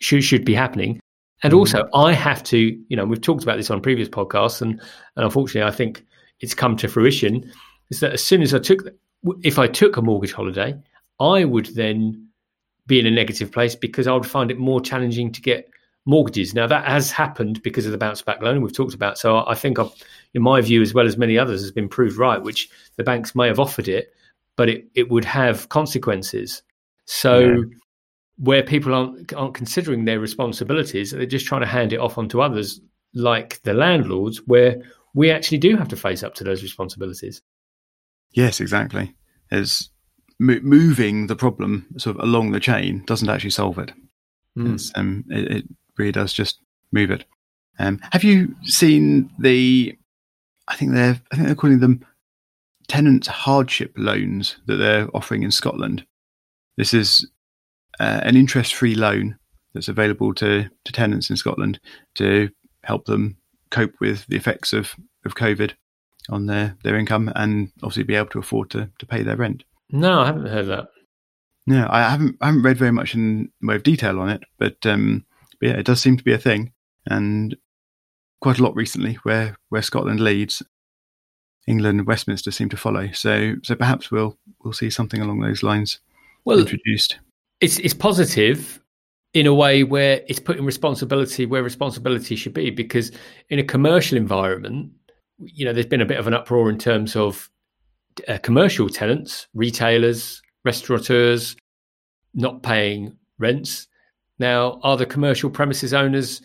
should 0.00 0.24
should 0.24 0.44
be 0.44 0.54
happening. 0.54 1.00
And 1.42 1.54
also, 1.54 1.84
mm-hmm. 1.84 1.96
I 1.96 2.12
have 2.12 2.42
to, 2.44 2.58
you 2.58 2.96
know, 2.96 3.06
we've 3.06 3.20
talked 3.20 3.42
about 3.42 3.56
this 3.56 3.70
on 3.70 3.80
previous 3.80 4.08
podcasts, 4.08 4.60
and, 4.60 4.72
and 5.16 5.24
unfortunately, 5.24 5.66
I 5.66 5.74
think 5.74 6.04
it's 6.40 6.54
come 6.54 6.76
to 6.76 6.88
fruition. 6.88 7.50
Is 7.90 8.00
that 8.00 8.12
as 8.12 8.22
soon 8.22 8.42
as 8.42 8.52
I 8.52 8.58
took, 8.58 8.88
if 9.42 9.58
I 9.58 9.66
took 9.66 9.96
a 9.96 10.02
mortgage 10.02 10.32
holiday, 10.32 10.74
I 11.18 11.44
would 11.44 11.66
then 11.74 12.28
be 12.86 12.98
in 12.98 13.06
a 13.06 13.10
negative 13.10 13.52
place 13.52 13.74
because 13.74 14.06
I 14.06 14.12
would 14.12 14.26
find 14.26 14.50
it 14.50 14.58
more 14.58 14.80
challenging 14.80 15.32
to 15.32 15.40
get 15.40 15.70
mortgages. 16.06 16.54
Now 16.54 16.66
that 16.66 16.86
has 16.86 17.10
happened 17.10 17.62
because 17.62 17.86
of 17.86 17.92
the 17.92 17.98
bounce 17.98 18.22
back 18.22 18.42
loan 18.42 18.62
we've 18.62 18.72
talked 18.72 18.94
about. 18.94 19.18
So 19.18 19.44
I 19.46 19.54
think, 19.54 19.78
I've, 19.78 19.92
in 20.34 20.42
my 20.42 20.60
view, 20.60 20.82
as 20.82 20.92
well 20.92 21.06
as 21.06 21.16
many 21.16 21.38
others, 21.38 21.60
has 21.62 21.72
been 21.72 21.88
proved 21.88 22.16
right. 22.18 22.42
Which 22.42 22.68
the 22.96 23.04
banks 23.04 23.34
may 23.34 23.46
have 23.46 23.60
offered 23.60 23.88
it, 23.88 24.12
but 24.56 24.68
it, 24.68 24.86
it 24.94 25.10
would 25.10 25.24
have 25.24 25.68
consequences. 25.68 26.62
So 27.06 27.40
yeah. 27.40 27.62
Where 28.40 28.62
people 28.62 28.94
aren't 28.94 29.32
aren't 29.34 29.54
considering 29.54 30.04
their 30.04 30.18
responsibilities, 30.18 31.10
they're 31.10 31.26
just 31.26 31.46
trying 31.46 31.60
to 31.60 31.66
hand 31.66 31.92
it 31.92 32.00
off 32.00 32.18
onto 32.18 32.40
others, 32.40 32.80
like 33.14 33.60
the 33.62 33.74
landlords, 33.74 34.38
where 34.46 34.82
we 35.14 35.30
actually 35.30 35.58
do 35.58 35.76
have 35.76 35.88
to 35.88 35.96
face 35.96 36.22
up 36.22 36.34
to 36.34 36.44
those 36.44 36.62
responsibilities. 36.62 37.42
Yes, 38.32 38.60
exactly. 38.60 39.14
As 39.50 39.90
moving 40.38 41.26
the 41.26 41.36
problem 41.36 41.86
sort 41.98 42.16
of 42.16 42.22
along 42.22 42.52
the 42.52 42.60
chain 42.60 43.04
doesn't 43.04 43.28
actually 43.28 43.50
solve 43.50 43.78
it. 43.78 43.92
Mm. 44.56 44.90
Um, 44.94 45.24
it, 45.28 45.52
it, 45.52 45.64
really 45.98 46.12
does 46.12 46.32
just 46.32 46.60
move 46.92 47.10
it. 47.10 47.26
Um, 47.78 48.00
have 48.12 48.24
you 48.24 48.54
seen 48.62 49.30
the? 49.38 49.98
I 50.66 50.76
think 50.76 50.92
they're 50.92 51.20
I 51.30 51.36
think 51.36 51.46
they're 51.46 51.54
calling 51.54 51.80
them 51.80 52.06
tenant 52.88 53.26
hardship 53.26 53.92
loans 53.96 54.56
that 54.66 54.76
they're 54.76 55.08
offering 55.14 55.42
in 55.42 55.50
Scotland. 55.50 56.06
This 56.78 56.94
is 56.94 57.28
uh, 58.00 58.20
an 58.24 58.36
interest-free 58.36 58.96
loan 58.96 59.38
that's 59.74 59.88
available 59.88 60.34
to, 60.34 60.68
to 60.84 60.92
tenants 60.92 61.30
in 61.30 61.36
Scotland 61.36 61.78
to 62.16 62.48
help 62.82 63.04
them 63.04 63.36
cope 63.70 63.92
with 64.00 64.26
the 64.26 64.36
effects 64.36 64.72
of, 64.72 64.96
of 65.24 65.36
COVID 65.36 65.72
on 66.28 66.46
their, 66.46 66.76
their 66.82 66.96
income 66.96 67.30
and 67.36 67.70
obviously 67.82 68.02
be 68.02 68.16
able 68.16 68.30
to 68.30 68.38
afford 68.38 68.70
to, 68.70 68.90
to 68.98 69.06
pay 69.06 69.22
their 69.22 69.36
rent. 69.36 69.62
No, 69.90 70.20
I 70.20 70.26
haven't 70.26 70.46
heard 70.46 70.66
that. 70.68 70.88
No, 71.66 71.86
I 71.90 72.08
haven't. 72.08 72.36
I 72.40 72.46
haven't 72.46 72.62
read 72.62 72.78
very 72.78 72.90
much 72.90 73.14
in 73.14 73.50
way 73.62 73.76
of 73.76 73.82
detail 73.82 74.18
on 74.18 74.30
it, 74.30 74.42
but, 74.58 74.84
um, 74.86 75.24
but 75.60 75.68
yeah, 75.68 75.76
it 75.76 75.84
does 75.84 76.00
seem 76.00 76.16
to 76.16 76.24
be 76.24 76.32
a 76.32 76.38
thing, 76.38 76.72
and 77.06 77.54
quite 78.40 78.58
a 78.58 78.62
lot 78.62 78.74
recently, 78.74 79.18
where 79.22 79.56
where 79.68 79.82
Scotland 79.82 80.20
leads, 80.20 80.62
England 81.68 82.00
and 82.00 82.08
Westminster 82.08 82.50
seem 82.50 82.70
to 82.70 82.76
follow. 82.76 83.12
So 83.12 83.56
so 83.62 83.76
perhaps 83.76 84.10
we'll 84.10 84.38
we'll 84.64 84.72
see 84.72 84.90
something 84.90 85.20
along 85.20 85.40
those 85.40 85.62
lines 85.62 86.00
well, 86.44 86.58
introduced. 86.58 87.18
It's 87.60 87.78
it's 87.78 87.94
positive 87.94 88.80
in 89.34 89.46
a 89.46 89.54
way 89.54 89.84
where 89.84 90.22
it's 90.26 90.40
putting 90.40 90.64
responsibility 90.64 91.46
where 91.46 91.62
responsibility 91.62 92.36
should 92.36 92.54
be, 92.54 92.70
because 92.70 93.12
in 93.48 93.58
a 93.58 93.64
commercial 93.64 94.18
environment, 94.18 94.90
you 95.38 95.64
know, 95.64 95.72
there's 95.72 95.86
been 95.86 96.00
a 96.00 96.06
bit 96.06 96.18
of 96.18 96.26
an 96.26 96.34
uproar 96.34 96.68
in 96.68 96.78
terms 96.78 97.16
of 97.16 97.50
uh, 98.28 98.38
commercial 98.38 98.88
tenants, 98.88 99.46
retailers, 99.54 100.42
restaurateurs 100.64 101.56
not 102.34 102.62
paying 102.62 103.16
rents. 103.38 103.88
Now, 104.38 104.80
are 104.82 104.96
the 104.96 105.06
commercial 105.06 105.50
premises 105.50 105.92
owners 105.92 106.42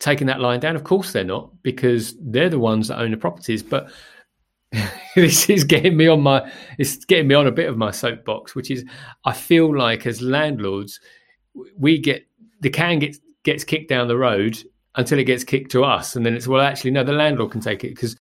taking 0.00 0.26
that 0.28 0.40
line 0.40 0.60
down? 0.60 0.76
Of 0.76 0.84
course 0.84 1.12
they're 1.12 1.24
not, 1.24 1.50
because 1.62 2.14
they're 2.20 2.48
the 2.48 2.58
ones 2.58 2.88
that 2.88 2.98
own 2.98 3.10
the 3.10 3.16
properties. 3.16 3.62
But 3.62 3.90
this 5.16 5.48
is 5.48 5.64
getting 5.64 5.96
me 5.96 6.06
on 6.06 6.22
my 6.22 6.50
it's 6.78 7.04
getting 7.04 7.28
me 7.28 7.34
on 7.34 7.46
a 7.46 7.52
bit 7.52 7.68
of 7.68 7.76
my 7.76 7.90
soapbox, 7.90 8.54
which 8.54 8.70
is 8.70 8.84
I 9.24 9.32
feel 9.32 9.76
like 9.76 10.06
as 10.06 10.22
landlords 10.22 11.00
we 11.76 11.98
get 11.98 12.26
the 12.60 12.70
can 12.70 12.98
gets 12.98 13.18
gets 13.42 13.64
kicked 13.64 13.88
down 13.88 14.08
the 14.08 14.16
road 14.16 14.58
until 14.96 15.18
it 15.18 15.24
gets 15.24 15.44
kicked 15.44 15.70
to 15.72 15.84
us, 15.84 16.16
and 16.16 16.24
then 16.24 16.34
it's 16.34 16.48
well 16.48 16.60
actually 16.60 16.90
no 16.90 17.04
the 17.04 17.12
landlord 17.12 17.50
can 17.50 17.60
take 17.60 17.84
it 17.84 17.90
because 17.90 18.16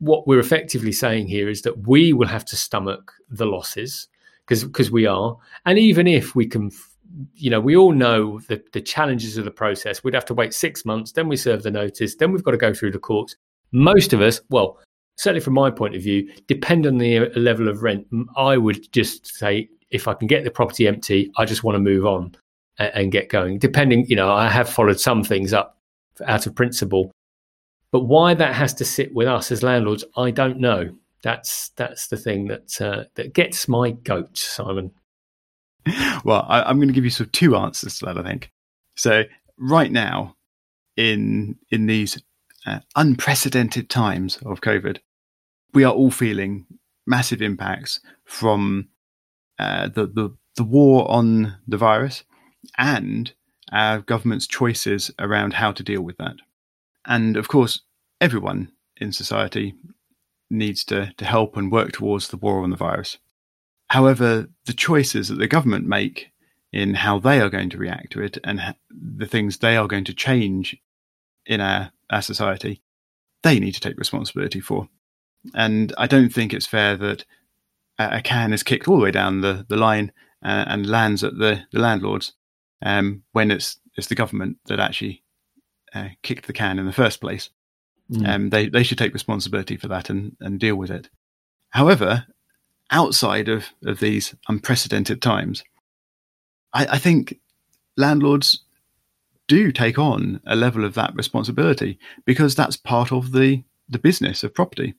what 0.00 0.26
we're 0.28 0.38
effectively 0.38 0.92
saying 0.92 1.26
here 1.26 1.48
is 1.48 1.62
that 1.62 1.88
we 1.88 2.12
will 2.12 2.28
have 2.28 2.44
to 2.44 2.56
stomach 2.56 3.12
the 3.30 3.46
losses 3.46 4.08
because 4.46 4.64
because 4.64 4.90
we 4.90 5.06
are, 5.06 5.36
and 5.66 5.78
even 5.78 6.06
if 6.06 6.34
we 6.34 6.46
can 6.46 6.70
you 7.34 7.50
know, 7.50 7.60
we 7.60 7.76
all 7.76 7.92
know 7.92 8.38
the, 8.48 8.62
the 8.72 8.80
challenges 8.80 9.38
of 9.38 9.44
the 9.44 9.50
process. 9.50 10.04
We'd 10.04 10.14
have 10.14 10.26
to 10.26 10.34
wait 10.34 10.54
six 10.54 10.84
months, 10.84 11.12
then 11.12 11.28
we 11.28 11.36
serve 11.36 11.62
the 11.62 11.70
notice, 11.70 12.16
then 12.16 12.32
we've 12.32 12.44
got 12.44 12.52
to 12.52 12.58
go 12.58 12.72
through 12.72 12.92
the 12.92 12.98
courts. 12.98 13.36
Most 13.72 14.12
of 14.12 14.20
us, 14.20 14.40
well, 14.50 14.78
certainly 15.18 15.40
from 15.40 15.54
my 15.54 15.70
point 15.70 15.94
of 15.94 16.02
view, 16.02 16.32
depend 16.46 16.86
on 16.86 16.98
the 16.98 17.28
level 17.36 17.68
of 17.68 17.82
rent. 17.82 18.06
I 18.36 18.56
would 18.56 18.90
just 18.92 19.26
say, 19.26 19.68
if 19.90 20.08
I 20.08 20.14
can 20.14 20.28
get 20.28 20.44
the 20.44 20.50
property 20.50 20.86
empty, 20.86 21.30
I 21.36 21.44
just 21.44 21.64
want 21.64 21.74
to 21.74 21.80
move 21.80 22.06
on 22.06 22.34
and, 22.78 22.92
and 22.94 23.12
get 23.12 23.28
going. 23.28 23.58
Depending, 23.58 24.06
you 24.06 24.16
know, 24.16 24.32
I 24.32 24.48
have 24.48 24.68
followed 24.68 25.00
some 25.00 25.24
things 25.24 25.52
up 25.52 25.76
out 26.24 26.46
of 26.46 26.54
principle, 26.54 27.10
but 27.90 28.04
why 28.04 28.34
that 28.34 28.54
has 28.54 28.72
to 28.74 28.84
sit 28.84 29.12
with 29.14 29.28
us 29.28 29.50
as 29.50 29.62
landlords, 29.62 30.04
I 30.16 30.30
don't 30.30 30.60
know. 30.60 30.94
That's 31.22 31.70
that's 31.70 32.06
the 32.06 32.16
thing 32.16 32.46
that 32.46 32.80
uh, 32.80 33.04
that 33.16 33.34
gets 33.34 33.66
my 33.66 33.90
goat, 33.90 34.38
Simon. 34.38 34.92
well, 36.24 36.46
I, 36.48 36.70
am 36.70 36.76
going 36.76 36.88
to 36.88 36.94
give 36.94 37.04
you 37.04 37.10
sort 37.10 37.26
of 37.26 37.32
two 37.32 37.56
answers 37.56 37.98
to 37.98 38.06
that. 38.06 38.18
I 38.18 38.22
think 38.22 38.52
so. 38.94 39.24
Right 39.58 39.90
now, 39.90 40.36
in 40.96 41.56
in 41.70 41.86
these 41.86 42.22
uh, 42.66 42.80
unprecedented 42.94 43.90
times 43.90 44.36
of 44.44 44.60
COVID, 44.60 44.98
we 45.74 45.84
are 45.84 45.92
all 45.92 46.10
feeling 46.10 46.66
massive 47.06 47.42
impacts 47.42 48.00
from 48.24 48.88
uh, 49.58 49.88
the, 49.88 50.06
the 50.06 50.36
the 50.58 50.64
war 50.64 51.10
on 51.10 51.56
the 51.66 51.78
virus 51.78 52.24
and 52.76 53.32
our 53.72 54.00
government's 54.00 54.46
choices 54.46 55.10
around 55.18 55.54
how 55.54 55.72
to 55.72 55.82
deal 55.82 56.02
with 56.02 56.18
that. 56.18 56.36
And 57.06 57.36
of 57.36 57.48
course, 57.48 57.82
everyone 58.20 58.72
in 58.96 59.12
society 59.12 59.74
needs 60.50 60.84
to, 60.86 61.12
to 61.16 61.24
help 61.24 61.56
and 61.56 61.70
work 61.70 61.92
towards 61.92 62.28
the 62.28 62.36
war 62.36 62.62
on 62.62 62.70
the 62.70 62.76
virus. 62.76 63.18
However, 63.88 64.48
the 64.66 64.72
choices 64.72 65.28
that 65.28 65.38
the 65.38 65.46
government 65.46 65.86
make 65.86 66.32
in 66.72 66.94
how 66.94 67.18
they 67.18 67.40
are 67.40 67.48
going 67.48 67.70
to 67.70 67.78
react 67.78 68.12
to 68.12 68.22
it 68.22 68.36
and 68.44 68.74
the 68.90 69.26
things 69.26 69.58
they 69.58 69.76
are 69.76 69.86
going 69.86 70.04
to 70.04 70.12
change 70.12 70.76
in 71.46 71.60
our, 71.60 71.92
our 72.10 72.20
society, 72.20 72.82
they 73.42 73.60
need 73.60 73.72
to 73.72 73.80
take 73.80 73.96
responsibility 73.96 74.60
for. 74.60 74.88
And 75.54 75.92
I 75.96 76.06
don't 76.06 76.30
think 76.30 76.52
it's 76.52 76.66
fair 76.66 76.96
that 76.96 77.24
a 77.98 78.20
can 78.22 78.52
is 78.52 78.62
kicked 78.62 78.88
all 78.88 78.98
the 78.98 79.04
way 79.04 79.10
down 79.10 79.40
the, 79.40 79.66
the 79.68 79.76
line 79.76 80.12
uh, 80.44 80.64
and 80.68 80.86
lands 80.86 81.24
at 81.24 81.38
the, 81.38 81.64
the 81.72 81.80
landlords 81.80 82.32
um, 82.82 83.22
when 83.32 83.50
it's 83.50 83.78
it's 83.96 84.06
the 84.06 84.14
government 84.14 84.58
that 84.66 84.78
actually 84.78 85.24
uh, 85.92 86.08
kicked 86.22 86.46
the 86.46 86.52
can 86.52 86.78
in 86.78 86.86
the 86.86 86.92
first 86.92 87.20
place. 87.20 87.50
Mm. 88.10 88.28
Um, 88.28 88.50
they 88.50 88.68
they 88.68 88.82
should 88.84 88.98
take 88.98 89.12
responsibility 89.12 89.76
for 89.76 89.88
that 89.88 90.08
and, 90.08 90.36
and 90.40 90.60
deal 90.60 90.76
with 90.76 90.90
it. 90.90 91.10
However, 91.70 92.26
outside 92.90 93.48
of, 93.48 93.66
of 93.84 94.00
these 94.00 94.34
unprecedented 94.48 95.20
times, 95.20 95.64
I, 96.72 96.86
I 96.92 96.98
think 96.98 97.40
landlords 97.96 98.62
do 99.46 99.72
take 99.72 99.98
on 99.98 100.40
a 100.46 100.56
level 100.56 100.84
of 100.84 100.94
that 100.94 101.14
responsibility 101.14 101.98
because 102.24 102.54
that's 102.54 102.76
part 102.76 103.12
of 103.12 103.32
the, 103.32 103.64
the 103.88 103.98
business 103.98 104.44
of 104.44 104.54
property. 104.54 104.94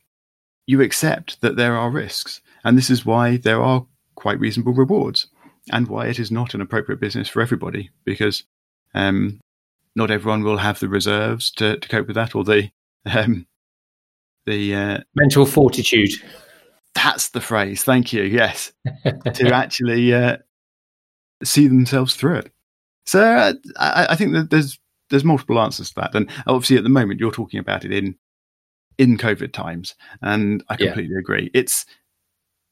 You 0.69 0.81
accept 0.81 1.41
that 1.41 1.55
there 1.55 1.75
are 1.75 1.89
risks, 1.89 2.41
and 2.63 2.77
this 2.77 2.89
is 2.89 3.05
why 3.05 3.37
there 3.37 3.61
are 3.61 3.85
quite 4.15 4.39
reasonable 4.39 4.73
rewards, 4.73 5.27
and 5.71 5.87
why 5.87 6.07
it 6.07 6.19
is 6.19 6.31
not 6.31 6.53
an 6.53 6.61
appropriate 6.61 6.99
business 6.99 7.27
for 7.27 7.41
everybody 7.41 7.89
because 8.05 8.43
um, 8.93 9.39
not 9.95 10.11
everyone 10.11 10.43
will 10.43 10.57
have 10.57 10.79
the 10.79 10.89
reserves 10.89 11.51
to, 11.51 11.77
to 11.77 11.87
cope 11.87 12.07
with 12.07 12.15
that 12.15 12.35
or 12.35 12.43
the 12.43 12.69
um, 13.05 13.47
the 14.45 14.75
uh, 14.75 14.97
mental 15.15 15.45
fortitude 15.45 16.11
that's 16.95 17.29
the 17.29 17.41
phrase. 17.41 17.83
Thank 17.83 18.13
you. 18.13 18.23
Yes, 18.23 18.71
to 19.33 19.53
actually 19.53 20.13
uh, 20.13 20.37
see 21.43 21.67
themselves 21.67 22.15
through 22.15 22.35
it. 22.35 22.51
So 23.05 23.23
uh, 23.23 23.53
I, 23.77 24.07
I, 24.11 24.15
think 24.15 24.33
that 24.33 24.49
there's 24.49 24.79
there's 25.09 25.23
multiple 25.23 25.59
answers 25.59 25.89
to 25.89 25.95
that, 25.95 26.15
and 26.15 26.29
obviously 26.47 26.77
at 26.77 26.83
the 26.83 26.89
moment 26.89 27.19
you're 27.19 27.31
talking 27.31 27.59
about 27.59 27.85
it 27.85 27.91
in 27.91 28.15
in 28.99 29.17
COVID 29.17 29.53
times, 29.53 29.95
and 30.21 30.63
I 30.69 30.75
completely 30.75 31.13
yeah. 31.13 31.19
agree. 31.19 31.49
It's 31.55 31.85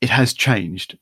it 0.02 0.10
has 0.10 0.34
changed 0.34 1.00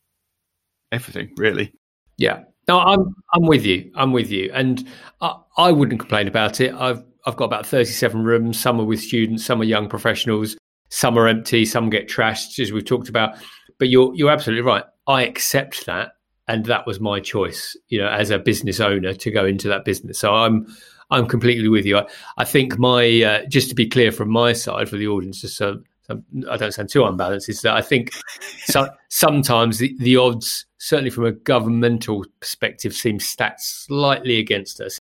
everything 0.93 1.31
really. 1.35 1.73
Yeah. 2.17 2.43
No, 2.67 2.79
I'm 2.79 3.13
I'm 3.33 3.45
with 3.45 3.65
you. 3.65 3.91
I'm 3.95 4.13
with 4.13 4.31
you, 4.31 4.49
and 4.53 4.87
I, 5.19 5.35
I 5.57 5.71
wouldn't 5.71 5.99
complain 5.99 6.27
about 6.27 6.61
it. 6.61 6.73
I've 6.73 7.03
I've 7.25 7.35
got 7.35 7.45
about 7.45 7.65
37 7.65 8.23
rooms. 8.23 8.59
Some 8.59 8.79
are 8.79 8.85
with 8.85 9.01
students, 9.01 9.43
some 9.43 9.61
are 9.61 9.65
young 9.65 9.89
professionals. 9.89 10.55
Some 10.89 11.17
are 11.17 11.27
empty, 11.27 11.65
some 11.65 11.89
get 11.89 12.07
trashed, 12.07 12.59
as 12.59 12.71
we've 12.71 12.85
talked 12.85 13.09
about. 13.09 13.35
But 13.77 13.89
you're 13.89 14.13
you're 14.15 14.31
absolutely 14.31 14.63
right. 14.63 14.83
I 15.07 15.23
accept 15.23 15.85
that, 15.87 16.13
and 16.47 16.65
that 16.65 16.87
was 16.87 16.99
my 16.99 17.19
choice. 17.19 17.75
You 17.87 17.99
know, 17.99 18.07
as 18.07 18.29
a 18.29 18.39
business 18.39 18.79
owner, 18.79 19.13
to 19.13 19.31
go 19.31 19.45
into 19.45 19.67
that 19.67 19.85
business. 19.85 20.19
So 20.19 20.33
I'm 20.33 20.67
I'm 21.11 21.27
completely 21.27 21.67
with 21.67 21.85
you. 21.85 21.97
I, 21.97 22.07
I 22.37 22.45
think 22.45 22.77
my 22.79 23.23
uh, 23.23 23.45
just 23.47 23.69
to 23.69 23.75
be 23.75 23.87
clear 23.87 24.11
from 24.11 24.29
my 24.29 24.53
side 24.53 24.89
for 24.89 24.97
the 24.97 25.07
audience, 25.07 25.41
just 25.41 25.57
so, 25.57 25.81
so 26.03 26.21
I 26.49 26.57
don't 26.57 26.73
sound 26.73 26.89
too 26.89 27.05
unbalanced, 27.05 27.49
is 27.49 27.61
that 27.61 27.75
I 27.75 27.81
think 27.81 28.11
so, 28.65 28.89
sometimes 29.09 29.79
the, 29.79 29.95
the 29.99 30.17
odds, 30.17 30.65
certainly 30.77 31.11
from 31.11 31.25
a 31.25 31.31
governmental 31.31 32.25
perspective, 32.39 32.93
seem 32.93 33.19
stacked 33.19 33.61
slightly 33.61 34.39
against 34.39 34.81
us. 34.81 34.99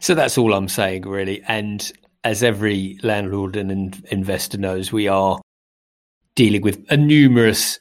So 0.00 0.14
that's 0.14 0.36
all 0.36 0.52
I'm 0.52 0.68
saying, 0.68 1.02
really. 1.02 1.42
And 1.46 1.90
as 2.24 2.42
every 2.42 2.98
landlord 3.02 3.56
and 3.56 4.04
investor 4.10 4.58
knows, 4.58 4.92
we 4.92 5.08
are 5.08 5.40
dealing 6.34 6.62
with 6.62 6.84
a 6.90 6.96
numerous 6.96 7.78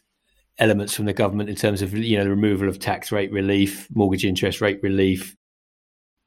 elements 0.59 0.93
from 0.93 1.05
the 1.05 1.13
government 1.13 1.49
in 1.49 1.55
terms 1.55 1.81
of 1.81 1.93
you 1.93 2.17
know 2.17 2.23
the 2.23 2.29
removal 2.29 2.69
of 2.69 2.79
tax 2.79 3.11
rate 3.11 3.31
relief, 3.31 3.87
mortgage 3.93 4.25
interest 4.25 4.61
rate 4.61 4.79
relief, 4.83 5.35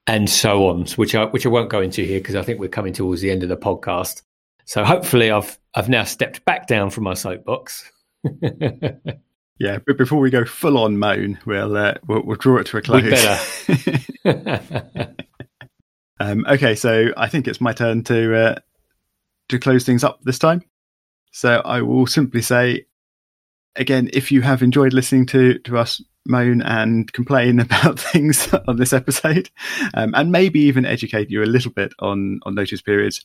and 0.06 0.28
so 0.28 0.68
on, 0.68 0.86
which 0.96 1.14
I 1.14 1.24
which 1.26 1.46
I 1.46 1.48
won't 1.48 1.70
go 1.70 1.80
into 1.80 2.02
here 2.02 2.20
because 2.20 2.34
I 2.34 2.42
think 2.42 2.60
we're 2.60 2.68
coming 2.68 2.92
towards 2.92 3.20
the 3.20 3.30
end 3.30 3.42
of 3.42 3.48
the 3.48 3.56
podcast. 3.56 4.22
So 4.64 4.84
hopefully, 4.84 5.30
I've 5.30 5.58
I've 5.74 5.88
now 5.88 6.04
stepped 6.04 6.44
back 6.44 6.66
down 6.66 6.90
from 6.90 7.04
my 7.04 7.14
soapbox. 7.14 7.90
yeah, 9.58 9.78
but 9.86 9.98
before 9.98 10.20
we 10.20 10.30
go 10.30 10.44
full 10.44 10.78
on 10.78 10.98
moan, 10.98 11.38
we'll, 11.46 11.76
uh, 11.76 11.94
we'll 12.06 12.24
we'll 12.24 12.36
draw 12.36 12.58
it 12.58 12.66
to 12.66 12.78
a 12.78 12.82
close. 12.82 13.02
We 13.02 13.10
better. 13.10 15.14
Um, 16.20 16.44
okay, 16.48 16.74
so 16.74 17.08
I 17.16 17.28
think 17.28 17.48
it's 17.48 17.60
my 17.60 17.72
turn 17.72 18.04
to 18.04 18.36
uh, 18.36 18.54
to 19.48 19.58
close 19.58 19.84
things 19.84 20.04
up 20.04 20.20
this 20.22 20.38
time. 20.38 20.62
So 21.32 21.60
I 21.64 21.82
will 21.82 22.06
simply 22.06 22.42
say, 22.42 22.86
again, 23.76 24.10
if 24.12 24.30
you 24.30 24.42
have 24.42 24.62
enjoyed 24.62 24.92
listening 24.92 25.26
to 25.26 25.58
to 25.60 25.78
us 25.78 26.02
moan 26.26 26.62
and 26.62 27.12
complain 27.12 27.60
about 27.60 27.98
things 27.98 28.52
on 28.68 28.76
this 28.76 28.92
episode, 28.92 29.50
um, 29.94 30.14
and 30.14 30.32
maybe 30.32 30.60
even 30.60 30.84
educate 30.86 31.30
you 31.30 31.42
a 31.42 31.46
little 31.46 31.72
bit 31.72 31.92
on 31.98 32.40
on 32.44 32.54
notice 32.54 32.82
periods, 32.82 33.24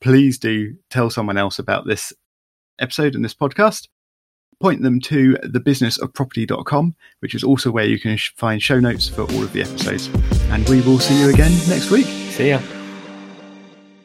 please 0.00 0.38
do 0.38 0.74
tell 0.90 1.10
someone 1.10 1.38
else 1.38 1.58
about 1.58 1.86
this 1.86 2.12
episode 2.78 3.14
and 3.14 3.24
this 3.24 3.34
podcast. 3.34 3.88
Point 4.60 4.82
them 4.82 5.00
to 5.00 5.34
thebusinessofproperty.com, 5.42 6.94
which 7.18 7.34
is 7.34 7.42
also 7.42 7.72
where 7.72 7.84
you 7.84 7.98
can 7.98 8.16
find 8.36 8.62
show 8.62 8.78
notes 8.78 9.08
for 9.08 9.22
all 9.22 9.42
of 9.42 9.52
the 9.52 9.62
episodes. 9.62 10.08
And 10.50 10.68
we 10.68 10.82
will 10.82 11.00
see 11.00 11.18
you 11.20 11.30
again 11.30 11.50
next 11.68 11.90
week. 11.90 12.06
See 12.06 12.50
ya. 12.50 12.60